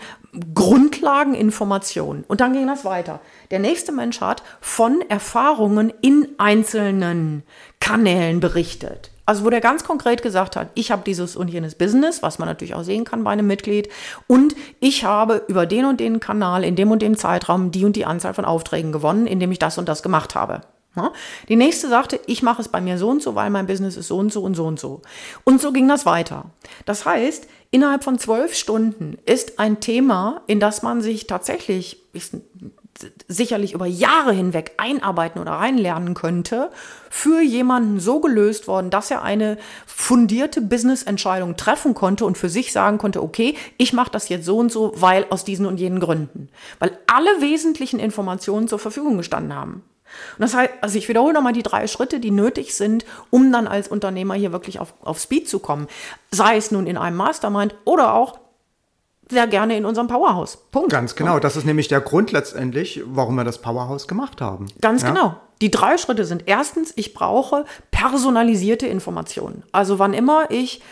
Grundlageninformationen. 0.54 2.24
Und 2.28 2.40
dann 2.40 2.52
ging 2.52 2.66
das 2.66 2.84
weiter. 2.84 3.20
Der 3.50 3.58
nächste 3.58 3.92
Mensch 3.92 4.20
hat 4.20 4.42
von 4.60 5.02
Erfahrungen 5.08 5.92
in 6.02 6.28
einzelnen 6.36 7.42
Kanälen 7.80 8.40
berichtet. 8.40 9.10
Also 9.26 9.44
wo 9.44 9.50
der 9.50 9.60
ganz 9.60 9.84
konkret 9.84 10.22
gesagt 10.22 10.56
hat, 10.56 10.68
ich 10.74 10.90
habe 10.90 11.02
dieses 11.04 11.36
und 11.36 11.48
jenes 11.48 11.74
Business, 11.74 12.22
was 12.22 12.38
man 12.38 12.48
natürlich 12.48 12.74
auch 12.74 12.84
sehen 12.84 13.04
kann 13.04 13.24
bei 13.24 13.32
einem 13.32 13.46
Mitglied, 13.46 13.88
und 14.26 14.54
ich 14.80 15.04
habe 15.04 15.42
über 15.48 15.66
den 15.66 15.84
und 15.84 16.00
den 16.00 16.20
Kanal 16.20 16.64
in 16.64 16.76
dem 16.76 16.90
und 16.90 17.02
dem 17.02 17.16
Zeitraum 17.16 17.72
die 17.72 17.84
und 17.84 17.96
die 17.96 18.06
Anzahl 18.06 18.34
von 18.34 18.44
Aufträgen 18.44 18.92
gewonnen, 18.92 19.26
indem 19.26 19.52
ich 19.52 19.58
das 19.58 19.78
und 19.78 19.88
das 19.88 20.02
gemacht 20.02 20.34
habe. 20.34 20.62
Die 21.50 21.56
nächste 21.56 21.88
sagte, 21.88 22.18
ich 22.26 22.42
mache 22.42 22.62
es 22.62 22.68
bei 22.68 22.80
mir 22.80 22.96
so 22.96 23.10
und 23.10 23.22
so, 23.22 23.34
weil 23.34 23.50
mein 23.50 23.66
Business 23.66 23.96
ist 23.96 24.08
so 24.08 24.16
und 24.16 24.32
so 24.32 24.42
und 24.42 24.54
so 24.54 24.64
und 24.64 24.80
so. 24.80 25.02
Und 25.44 25.60
so 25.60 25.70
ging 25.70 25.88
das 25.88 26.06
weiter. 26.06 26.46
Das 26.86 27.04
heißt, 27.04 27.46
innerhalb 27.70 28.02
von 28.02 28.18
zwölf 28.18 28.54
Stunden 28.54 29.18
ist 29.26 29.58
ein 29.58 29.80
Thema, 29.80 30.40
in 30.46 30.58
das 30.58 30.82
man 30.82 31.02
sich 31.02 31.26
tatsächlich, 31.26 32.02
sicherlich 33.28 33.72
über 33.72 33.86
Jahre 33.86 34.32
hinweg 34.32 34.72
einarbeiten 34.76 35.40
oder 35.40 35.52
reinlernen 35.52 36.14
könnte, 36.14 36.70
für 37.10 37.40
jemanden 37.40 38.00
so 38.00 38.20
gelöst 38.20 38.68
worden, 38.68 38.90
dass 38.90 39.10
er 39.10 39.22
eine 39.22 39.58
fundierte 39.86 40.60
Business-Entscheidung 40.60 41.56
treffen 41.56 41.94
konnte 41.94 42.24
und 42.24 42.38
für 42.38 42.48
sich 42.48 42.72
sagen 42.72 42.98
konnte, 42.98 43.22
okay, 43.22 43.56
ich 43.76 43.92
mache 43.92 44.10
das 44.10 44.28
jetzt 44.28 44.46
so 44.46 44.58
und 44.58 44.72
so, 44.72 44.92
weil 44.96 45.26
aus 45.30 45.44
diesen 45.44 45.66
und 45.66 45.78
jenen 45.78 46.00
Gründen. 46.00 46.48
Weil 46.78 46.98
alle 47.06 47.40
wesentlichen 47.40 47.98
Informationen 47.98 48.68
zur 48.68 48.78
Verfügung 48.78 49.16
gestanden 49.16 49.54
haben. 49.54 49.82
Und 50.38 50.42
das 50.42 50.54
heißt, 50.54 50.72
also 50.80 50.98
ich 50.98 51.08
wiederhole 51.08 51.34
nochmal 51.34 51.52
die 51.52 51.62
drei 51.62 51.86
Schritte, 51.86 52.20
die 52.20 52.30
nötig 52.30 52.74
sind, 52.74 53.04
um 53.30 53.52
dann 53.52 53.66
als 53.66 53.88
Unternehmer 53.88 54.34
hier 54.34 54.52
wirklich 54.52 54.78
auf, 54.78 54.94
auf 55.02 55.18
Speed 55.18 55.48
zu 55.48 55.58
kommen. 55.58 55.88
Sei 56.30 56.56
es 56.56 56.70
nun 56.70 56.86
in 56.86 56.96
einem 56.96 57.16
Mastermind 57.16 57.74
oder 57.84 58.14
auch 58.14 58.38
sehr 59.28 59.46
gerne 59.46 59.76
in 59.76 59.84
unserem 59.84 60.06
Powerhouse. 60.06 60.56
Punkt. 60.70 60.90
Ganz 60.90 61.14
genau. 61.16 61.38
Das 61.38 61.56
ist 61.56 61.64
nämlich 61.64 61.88
der 61.88 62.00
Grund 62.00 62.32
letztendlich, 62.32 63.02
warum 63.06 63.34
wir 63.34 63.44
das 63.44 63.58
Powerhouse 63.58 64.06
gemacht 64.06 64.40
haben. 64.40 64.68
Ganz 64.80 65.02
ja? 65.02 65.08
genau. 65.08 65.36
Die 65.60 65.70
drei 65.70 65.96
Schritte 65.96 66.24
sind 66.24 66.44
erstens, 66.46 66.92
ich 66.96 67.14
brauche 67.14 67.64
personalisierte 67.90 68.86
Informationen. 68.86 69.62
Also 69.72 69.98
wann 69.98 70.12
immer 70.12 70.50
ich 70.50 70.82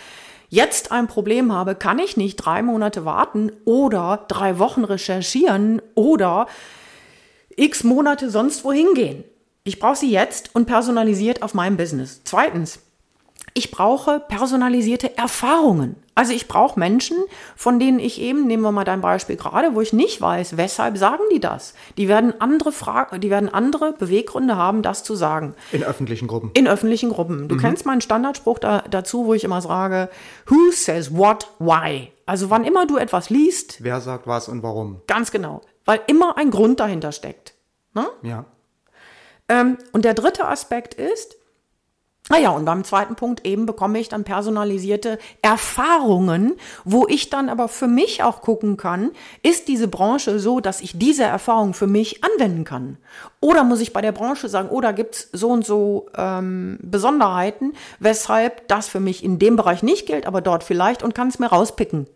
jetzt 0.49 0.91
ein 0.91 1.07
Problem 1.07 1.53
habe, 1.53 1.75
kann 1.75 1.99
ich 1.99 2.17
nicht 2.17 2.37
drei 2.37 2.63
Monate 2.63 3.05
warten 3.05 3.53
oder 3.65 4.25
drei 4.29 4.59
Wochen 4.59 4.85
recherchieren 4.85 5.83
oder 5.95 6.47
x 7.57 7.85
Monate 7.85 8.31
sonst 8.31 8.65
wohin 8.65 8.95
gehen. 8.95 9.25
Ich 9.65 9.79
brauche 9.79 9.97
sie 9.97 10.11
jetzt 10.11 10.55
und 10.55 10.67
personalisiert 10.67 11.43
auf 11.43 11.55
meinem 11.55 11.77
Business. 11.77 12.23
Zweitens, 12.25 12.81
ich 13.57 13.71
brauche 13.71 14.19
personalisierte 14.19 15.17
Erfahrungen. 15.17 15.95
Also 16.17 16.33
ich 16.33 16.49
brauche 16.49 16.79
Menschen, 16.79 17.17
von 17.55 17.79
denen 17.79 18.01
ich 18.01 18.21
eben, 18.21 18.47
nehmen 18.49 18.65
wir 18.65 18.73
mal 18.73 18.85
dein 18.85 19.01
Beispiel 19.01 19.37
gerade, 19.37 19.75
wo 19.75 19.81
ich 19.81 19.93
nicht 19.93 20.21
weiß, 20.21 20.57
weshalb 20.57 20.99
sagen 20.99 21.23
die 21.33 21.39
das? 21.39 21.75
Die 21.97 22.09
werden 22.09 22.41
andere 22.41 22.73
Fragen, 22.73 23.21
die 23.21 23.31
werden 23.31 23.49
andere 23.49 23.93
Beweggründe 23.93 24.57
haben, 24.57 24.83
das 24.83 25.05
zu 25.05 25.15
sagen. 25.15 25.55
In 25.71 25.85
öffentlichen 25.85 26.27
Gruppen. 26.27 26.51
In 26.55 26.67
öffentlichen 26.67 27.11
Gruppen. 27.11 27.49
Du 27.49 27.55
mhm. 27.55 27.61
kennst 27.61 27.87
meinen 27.87 28.01
Standardspruch 28.01 28.59
da, 28.59 28.83
dazu, 28.91 29.27
wo 29.27 29.35
ich 29.35 29.45
immer 29.45 29.61
sage, 29.61 30.09
who 30.47 30.73
says 30.73 31.17
what, 31.17 31.49
why? 31.61 32.13
Also 32.27 32.51
wann 32.51 32.65
immer 32.65 32.87
du 32.87 32.97
etwas 32.97 33.31
liest. 33.31 33.85
Wer 33.85 34.01
sagt 34.01 34.27
was 34.27 34.49
und 34.49 34.65
warum? 34.65 35.03
Ganz 35.07 35.31
genau. 35.31 35.61
Weil 35.85 36.01
immer 36.09 36.37
ein 36.39 36.51
Grund 36.51 36.81
dahinter 36.81 37.13
steckt. 37.13 37.55
Ne? 37.93 38.07
Ja. 38.23 38.47
Ähm, 39.49 39.79
und 39.93 40.05
der 40.05 40.15
dritte 40.15 40.47
Aspekt 40.47 40.95
ist, 40.95 41.37
naja, 42.31 42.51
und 42.51 42.65
beim 42.65 42.85
zweiten 42.85 43.17
Punkt 43.17 43.45
eben 43.45 43.67
bekomme 43.67 43.99
ich 43.99 44.09
dann 44.09 44.25
personalisierte 44.25 45.19
Erfahrungen, 45.43 46.55
wo 46.85 47.07
ich 47.07 47.29
dann 47.29 47.51
aber 47.51 47.69
für 47.69 47.87
mich 47.87 48.23
auch 48.23 48.41
gucken 48.41 48.79
kann, 48.79 49.11
ist 49.43 49.69
diese 49.69 49.89
Branche 49.89 50.39
so, 50.39 50.61
dass 50.61 50.81
ich 50.81 50.99
diese 50.99 51.25
Erfahrung 51.25 51.75
für 51.75 51.87
mich 51.87 52.25
anwenden 52.25 52.65
kann? 52.65 52.97
Oder 53.41 53.63
muss 53.63 53.81
ich 53.81 53.93
bei 53.93 54.01
der 54.01 54.13
Branche 54.13 54.49
sagen, 54.49 54.71
oder 54.71 54.91
oh, 54.91 54.95
gibt 54.95 55.15
es 55.17 55.29
so 55.33 55.51
und 55.51 55.67
so 55.67 56.07
ähm, 56.17 56.79
Besonderheiten, 56.81 57.75
weshalb 57.99 58.69
das 58.69 58.89
für 58.89 59.01
mich 59.01 59.23
in 59.23 59.39
dem 59.39 59.57
Bereich 59.57 59.83
nicht 59.83 60.07
gilt, 60.07 60.27
aber 60.27 60.41
dort 60.41 60.65
vielleicht 60.65 61.03
und 61.03 61.15
kann 61.15 61.29
es 61.29 61.39
mir 61.39 61.49
rauspicken? 61.49 62.07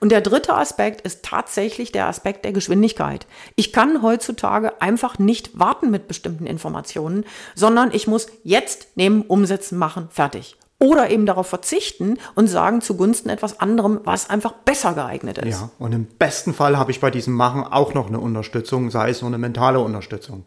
Und 0.00 0.10
der 0.10 0.20
dritte 0.20 0.54
Aspekt 0.54 1.00
ist 1.02 1.24
tatsächlich 1.24 1.92
der 1.92 2.06
Aspekt 2.06 2.44
der 2.44 2.52
Geschwindigkeit. 2.52 3.26
Ich 3.56 3.72
kann 3.72 4.02
heutzutage 4.02 4.80
einfach 4.80 5.18
nicht 5.18 5.58
warten 5.58 5.90
mit 5.90 6.08
bestimmten 6.08 6.46
Informationen, 6.46 7.24
sondern 7.54 7.92
ich 7.92 8.06
muss 8.06 8.26
jetzt 8.42 8.96
nehmen, 8.96 9.22
umsetzen, 9.22 9.78
machen, 9.78 10.08
fertig. 10.10 10.56
Oder 10.80 11.08
eben 11.10 11.24
darauf 11.24 11.46
verzichten 11.46 12.18
und 12.34 12.48
sagen 12.48 12.80
zugunsten 12.80 13.30
etwas 13.30 13.60
anderem, 13.60 14.00
was 14.04 14.28
einfach 14.28 14.52
besser 14.52 14.92
geeignet 14.92 15.38
ist. 15.38 15.60
Ja, 15.60 15.70
und 15.78 15.92
im 15.92 16.04
besten 16.04 16.52
Fall 16.52 16.76
habe 16.76 16.90
ich 16.90 17.00
bei 17.00 17.10
diesem 17.10 17.34
Machen 17.34 17.64
auch 17.64 17.94
noch 17.94 18.08
eine 18.08 18.18
Unterstützung, 18.18 18.90
sei 18.90 19.10
es 19.10 19.22
nur 19.22 19.30
eine 19.30 19.38
mentale 19.38 19.80
Unterstützung. 19.80 20.44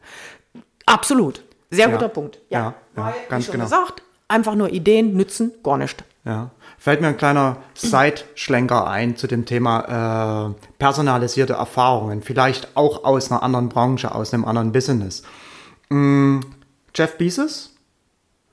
Absolut. 0.86 1.44
Sehr 1.72 1.88
ja. 1.88 1.94
guter 1.94 2.10
Punkt. 2.10 2.40
Ja, 2.50 2.60
ja, 2.60 2.66
ja 2.96 3.06
Weil, 3.06 3.14
ganz 3.30 3.42
wie 3.42 3.46
schon 3.46 3.52
genau. 3.54 3.64
gesagt, 3.66 4.04
einfach 4.28 4.56
nur 4.56 4.70
Ideen 4.70 5.16
nützen 5.16 5.54
gar 5.64 5.78
nicht. 5.78 6.04
Ja 6.26 6.52
fällt 6.78 7.02
mir 7.02 7.08
ein 7.08 7.18
kleiner 7.18 7.58
Seitschlenker 7.74 8.88
ein 8.88 9.18
zu 9.18 9.28
dem 9.28 9.46
Thema 9.46 10.50
äh, 10.50 10.68
personalisierte 10.78 11.54
Erfahrungen, 11.54 12.22
vielleicht 12.22 12.76
auch 12.76 13.04
aus 13.04 13.32
einer 13.32 13.44
anderen 13.44 13.70
Branche, 13.70 14.14
aus 14.14 14.34
einem 14.34 14.46
anderen 14.46 14.72
Business. 14.72 15.24
Mm, 15.90 16.40
Jeff 16.94 17.18
Bezos, 17.18 17.76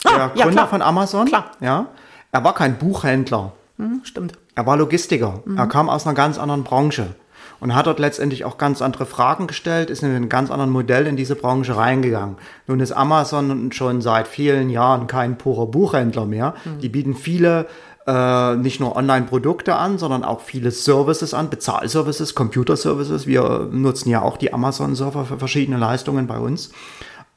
ah, 0.04 0.28
der 0.28 0.44
Gründer 0.44 0.66
von 0.66 0.82
Amazon, 0.82 1.26
klar. 1.26 1.52
ja, 1.60 1.86
er 2.32 2.44
war 2.44 2.54
kein 2.54 2.78
Buchhändler. 2.78 3.52
Hm, 3.78 4.00
stimmt. 4.04 4.38
Er 4.54 4.66
war 4.66 4.76
Logistiker. 4.76 5.42
Mhm. 5.44 5.56
Er 5.56 5.66
kam 5.66 5.88
aus 5.88 6.06
einer 6.06 6.14
ganz 6.14 6.38
anderen 6.38 6.64
Branche 6.64 7.14
und 7.60 7.74
hat 7.74 7.86
dort 7.86 7.98
letztendlich 7.98 8.44
auch 8.44 8.58
ganz 8.58 8.82
andere 8.82 9.06
Fragen 9.06 9.46
gestellt, 9.46 9.90
ist 9.90 10.02
in 10.02 10.10
einem 10.10 10.28
ganz 10.28 10.50
anderen 10.50 10.70
Modell 10.70 11.06
in 11.06 11.16
diese 11.16 11.34
Branche 11.34 11.76
reingegangen. 11.76 12.36
Nun 12.66 12.80
ist 12.80 12.92
Amazon 12.92 13.72
schon 13.72 14.00
seit 14.00 14.28
vielen 14.28 14.70
Jahren 14.70 15.06
kein 15.06 15.38
purer 15.38 15.66
Buchhändler 15.66 16.26
mehr. 16.26 16.54
Mhm. 16.64 16.80
Die 16.80 16.88
bieten 16.88 17.14
viele 17.14 17.66
äh, 18.06 18.56
nicht 18.56 18.80
nur 18.80 18.96
Online-Produkte 18.96 19.76
an, 19.76 19.98
sondern 19.98 20.24
auch 20.24 20.40
viele 20.40 20.70
Services 20.70 21.34
an, 21.34 21.50
Bezahlservices, 21.50 22.34
Computer-Services. 22.34 23.26
Wir 23.26 23.68
nutzen 23.70 24.10
ja 24.10 24.22
auch 24.22 24.36
die 24.36 24.52
Amazon-Server 24.52 25.24
für 25.24 25.38
verschiedene 25.38 25.78
Leistungen 25.78 26.26
bei 26.26 26.38
uns. 26.38 26.70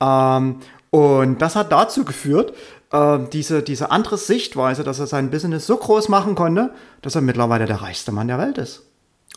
Ähm, 0.02 0.58
und 0.90 1.42
das 1.42 1.56
hat 1.56 1.72
dazu 1.72 2.06
geführt, 2.06 2.54
äh, 2.92 3.20
diese, 3.32 3.64
diese 3.64 3.92
andere 3.92 4.18
Sichtweise, 4.18 4.84
dass 4.84 5.00
er 5.00 5.08
sein 5.08 5.30
Business 5.30 5.68
so 5.68 5.78
groß 5.78 6.10
machen 6.10 6.36
konnte, 6.36 6.72
dass 7.02 7.16
er 7.16 7.22
mittlerweile 7.22 7.66
der 7.66 7.82
reichste 7.82 8.12
Mann 8.12 8.28
der 8.28 8.40
Welt 8.40 8.58
ist. 8.58 8.84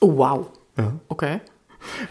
Oh, 0.00 0.16
wow. 0.16 0.46
Ja. 0.76 0.92
Okay. 1.08 1.40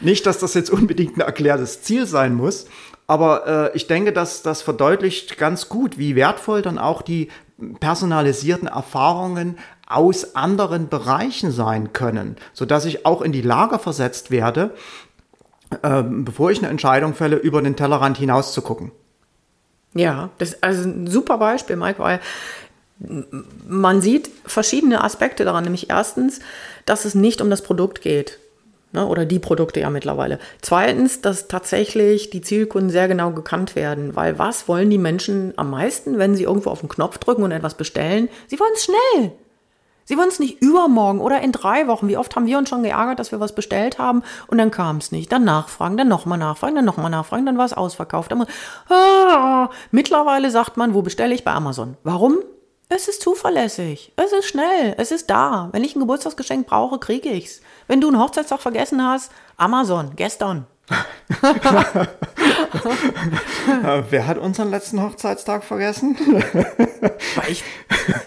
Nicht, 0.01 0.25
dass 0.25 0.39
das 0.39 0.53
jetzt 0.53 0.69
unbedingt 0.69 1.17
ein 1.17 1.21
erklärtes 1.21 1.81
Ziel 1.83 2.05
sein 2.05 2.33
muss, 2.33 2.65
aber 3.07 3.71
äh, 3.73 3.75
ich 3.75 3.87
denke, 3.87 4.13
dass 4.13 4.43
das 4.43 4.61
verdeutlicht 4.61 5.37
ganz 5.37 5.69
gut, 5.69 5.97
wie 5.97 6.15
wertvoll 6.15 6.61
dann 6.61 6.77
auch 6.77 7.01
die 7.01 7.29
personalisierten 7.79 8.67
Erfahrungen 8.67 9.57
aus 9.87 10.35
anderen 10.35 10.87
Bereichen 10.87 11.51
sein 11.51 11.93
können, 11.93 12.37
sodass 12.53 12.85
ich 12.85 13.05
auch 13.05 13.21
in 13.21 13.31
die 13.31 13.41
Lage 13.41 13.79
versetzt 13.79 14.31
werde, 14.31 14.75
äh, 15.81 16.03
bevor 16.03 16.51
ich 16.51 16.59
eine 16.59 16.69
Entscheidung 16.69 17.13
fälle, 17.15 17.37
über 17.37 17.61
den 17.61 17.75
Tellerrand 17.75 18.17
hinaus 18.17 18.53
zu 18.53 18.61
gucken. 18.61 18.91
Ja, 19.93 20.29
das 20.37 20.53
ist 20.53 20.63
also 20.63 20.87
ein 20.87 21.07
super 21.07 21.37
Beispiel, 21.37 21.75
Mike, 21.75 21.99
weil 21.99 22.19
man 23.67 24.01
sieht 24.01 24.29
verschiedene 24.45 25.03
Aspekte 25.03 25.45
daran, 25.45 25.63
nämlich 25.63 25.89
erstens, 25.89 26.41
dass 26.85 27.05
es 27.05 27.15
nicht 27.15 27.41
um 27.41 27.49
das 27.49 27.63
Produkt 27.63 28.01
geht. 28.01 28.39
Ne, 28.91 29.05
oder 29.05 29.25
die 29.25 29.37
Produkte 29.37 29.81
ja 29.81 29.91
mittlerweile. 29.91 30.39
Zweitens, 30.61 31.21
dass 31.21 31.47
tatsächlich 31.47 32.31
die 32.31 32.41
Zielkunden 32.41 32.89
sehr 32.89 33.07
genau 33.07 33.29
gekannt 33.29 33.75
werden, 33.75 34.15
weil 34.15 34.39
was 34.39 34.67
wollen 34.67 34.89
die 34.89 34.97
Menschen 34.97 35.53
am 35.57 35.69
meisten, 35.69 36.17
wenn 36.17 36.35
sie 36.35 36.43
irgendwo 36.43 36.71
auf 36.71 36.79
den 36.79 36.89
Knopf 36.89 37.19
drücken 37.19 37.43
und 37.43 37.51
etwas 37.51 37.75
bestellen? 37.75 38.29
Sie 38.47 38.59
wollen 38.59 38.73
es 38.73 38.85
schnell. 38.85 39.31
Sie 40.05 40.17
wollen 40.17 40.29
es 40.29 40.39
nicht 40.39 40.59
übermorgen 40.59 41.21
oder 41.21 41.39
in 41.41 41.51
drei 41.51 41.87
Wochen. 41.87 42.07
Wie 42.07 42.17
oft 42.17 42.35
haben 42.35 42.47
wir 42.47 42.57
uns 42.57 42.69
schon 42.69 42.81
geärgert, 42.81 43.19
dass 43.19 43.31
wir 43.31 43.39
was 43.39 43.53
bestellt 43.53 43.99
haben 43.99 44.23
und 44.47 44.57
dann 44.57 44.71
kam 44.71 44.97
es 44.97 45.11
nicht. 45.11 45.31
Dann 45.31 45.43
nachfragen, 45.43 45.97
dann 45.97 46.07
nochmal 46.07 46.39
nachfragen, 46.39 46.73
dann 46.75 46.85
nochmal 46.85 47.11
nachfragen, 47.11 47.45
dann 47.45 47.59
war 47.59 47.65
es 47.65 47.73
ausverkauft. 47.73 48.31
Dann, 48.31 48.47
ah, 48.89 49.69
mittlerweile 49.91 50.49
sagt 50.49 50.77
man, 50.77 50.95
wo 50.95 51.03
bestelle 51.03 51.35
ich? 51.35 51.43
Bei 51.43 51.51
Amazon. 51.51 51.95
Warum? 52.01 52.39
Es 52.91 53.07
ist 53.07 53.21
zuverlässig. 53.21 54.13
Es 54.15 54.33
ist 54.33 54.47
schnell. 54.47 54.95
Es 54.97 55.11
ist 55.11 55.29
da. 55.29 55.69
Wenn 55.71 55.83
ich 55.83 55.95
ein 55.95 55.99
Geburtstagsgeschenk 55.99 56.65
brauche, 56.65 56.97
kriege 56.97 57.29
ich's. 57.29 57.61
Wenn 57.87 58.01
du 58.01 58.07
einen 58.07 58.19
Hochzeitstag 58.19 58.61
vergessen 58.61 59.05
hast, 59.05 59.31
Amazon, 59.57 60.13
gestern. 60.15 60.65
Wer 64.09 64.25
hat 64.25 64.39
unseren 64.39 64.71
letzten 64.71 65.03
Hochzeitstag 65.03 65.63
vergessen? 65.63 66.17
war, 67.35 67.47
ich, 67.47 67.63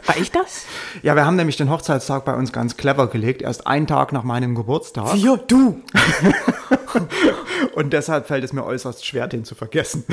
war 0.06 0.16
ich 0.16 0.30
das? 0.30 0.66
Ja, 1.02 1.16
wir 1.16 1.26
haben 1.26 1.34
nämlich 1.34 1.56
den 1.56 1.68
Hochzeitstag 1.68 2.24
bei 2.24 2.34
uns 2.34 2.52
ganz 2.52 2.76
clever 2.76 3.08
gelegt, 3.08 3.42
erst 3.42 3.66
einen 3.66 3.88
Tag 3.88 4.12
nach 4.12 4.22
meinem 4.22 4.54
Geburtstag. 4.54 5.16
Ja, 5.16 5.38
du! 5.38 5.82
Und 7.74 7.92
deshalb 7.92 8.26
fällt 8.26 8.44
es 8.44 8.52
mir 8.52 8.64
äußerst 8.64 9.06
schwer, 9.06 9.28
den 9.28 9.44
zu 9.44 9.54
vergessen. 9.54 10.04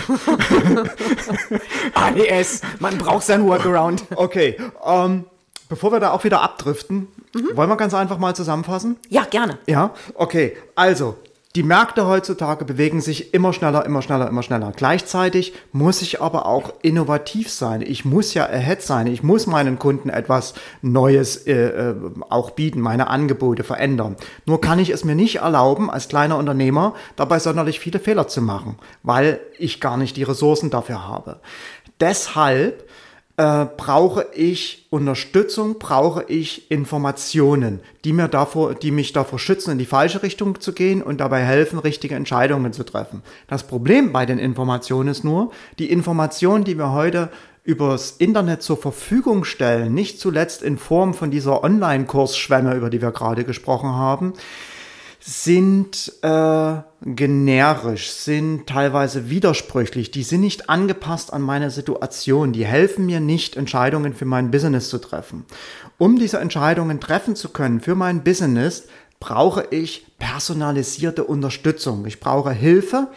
ADS, 1.94 2.62
man 2.80 2.98
braucht 2.98 3.26
sein 3.26 3.46
Workaround. 3.46 4.04
Okay, 4.16 4.58
ähm, 4.86 5.26
bevor 5.68 5.92
wir 5.92 6.00
da 6.00 6.12
auch 6.12 6.24
wieder 6.24 6.42
abdriften, 6.42 7.08
mhm. 7.34 7.56
wollen 7.56 7.70
wir 7.70 7.78
ganz 7.78 7.94
einfach 7.94 8.18
mal 8.18 8.36
zusammenfassen? 8.36 8.98
Ja, 9.10 9.24
gerne. 9.24 9.58
Ja, 9.68 9.94
okay. 10.16 10.56
Also, 10.76 11.18
die 11.56 11.64
Märkte 11.64 12.06
heutzutage 12.06 12.64
bewegen 12.64 13.02
sich 13.02 13.34
immer 13.34 13.54
schneller, 13.54 13.84
immer 13.84 14.04
schneller, 14.04 14.28
immer 14.28 14.44
schneller. 14.44 14.72
Gleichzeitig 14.76 15.54
muss 15.72 16.04
ich 16.04 16.22
aber 16.22 16.46
auch 16.46 16.74
innovativ 16.84 17.50
sein. 17.50 17.82
Ich 17.82 18.06
muss 18.06 18.36
ja 18.36 18.46
ahead 18.46 18.84
sein. 18.84 19.08
Ich 19.08 19.24
muss 19.24 19.48
meinen 19.48 19.80
Kunden 19.80 20.10
etwas 20.10 20.54
Neues 20.84 21.48
äh, 21.48 21.54
äh, 21.54 21.96
auch 22.30 22.52
bieten, 22.52 22.82
meine 22.82 23.08
Angebote 23.08 23.64
verändern. 23.64 24.16
Nur 24.46 24.62
kann 24.62 24.78
ich 24.78 24.92
es 24.92 25.04
mir 25.04 25.16
nicht 25.16 25.38
erlauben, 25.38 25.90
als 25.90 26.08
kleiner 26.08 26.38
Unternehmer 26.38 26.94
dabei 27.16 27.40
sonderlich 27.40 27.80
viele 27.80 28.00
Fehler 28.00 28.28
zu 28.28 28.44
machen, 28.44 28.78
weil 29.02 29.40
ich 29.58 29.82
gar 29.82 29.98
nicht 29.98 30.18
die 30.18 30.24
Ressourcen 30.24 30.70
dafür 30.70 31.08
habe. 31.08 31.40
Deshalb 32.00 32.88
äh, 33.40 33.68
brauche 33.78 34.28
ich 34.34 34.86
Unterstützung, 34.90 35.80
brauche 35.80 36.26
ich 36.28 36.70
Informationen, 36.70 37.80
die 38.04 38.12
mir 38.12 38.28
davor, 38.28 38.76
die 38.76 38.92
mich 38.92 39.14
davor 39.14 39.40
schützen, 39.40 39.72
in 39.72 39.78
die 39.78 39.86
falsche 39.86 40.24
Richtung 40.24 40.60
zu 40.60 40.74
gehen 40.74 41.02
und 41.02 41.22
dabei 41.22 41.40
helfen, 41.40 41.80
richtige 41.80 42.16
Entscheidungen 42.16 42.74
zu 42.74 42.84
treffen. 42.84 43.24
Das 43.48 43.64
Problem 43.64 44.12
bei 44.12 44.26
den 44.26 44.40
Informationen 44.40 45.08
ist 45.08 45.24
nur, 45.24 45.52
die 45.80 45.90
Informationen, 45.90 46.66
die 46.66 46.78
wir 46.78 46.92
heute 46.92 47.30
übers 47.64 48.12
Internet 48.12 48.62
zur 48.62 48.76
Verfügung 48.76 49.46
stellen, 49.46 49.94
nicht 49.94 50.20
zuletzt 50.20 50.62
in 50.62 50.78
Form 50.78 51.14
von 51.14 51.32
dieser 51.32 51.64
Online-Kursschwemme, 51.64 52.76
über 52.76 52.90
die 52.90 53.02
wir 53.02 53.12
gerade 53.12 53.46
gesprochen 53.46 53.92
haben, 53.92 54.34
sind 55.20 56.14
äh, 56.22 56.76
generisch, 57.04 58.12
sind 58.12 58.68
teilweise 58.68 59.30
widersprüchlich, 59.30 60.12
die 60.12 60.24
sind 60.24 60.42
nicht 60.42 60.70
angepasst 60.70 61.34
an 61.34 61.42
meine 61.42 61.72
Situation, 61.72 62.54
die 62.54 62.66
helfen 62.66 63.06
mir 63.06 63.20
nicht, 63.20 63.58
Entscheidungen 63.58 64.14
für 64.14 64.26
mein 64.26 64.50
Business 64.50 64.90
zu 64.90 64.98
treffen. 64.98 65.46
Um 65.98 66.18
diese 66.18 66.40
Entscheidungen 66.40 67.02
treffen 67.02 67.36
zu 67.36 67.50
können 67.50 67.82
für 67.82 67.96
mein 67.96 68.24
Business, 68.24 68.88
brauche 69.20 69.68
ich 69.72 70.08
personalisierte 70.18 71.26
Unterstützung. 71.26 72.06
Ich 72.06 72.22
brauche 72.22 72.52
Hilfe, 72.52 73.10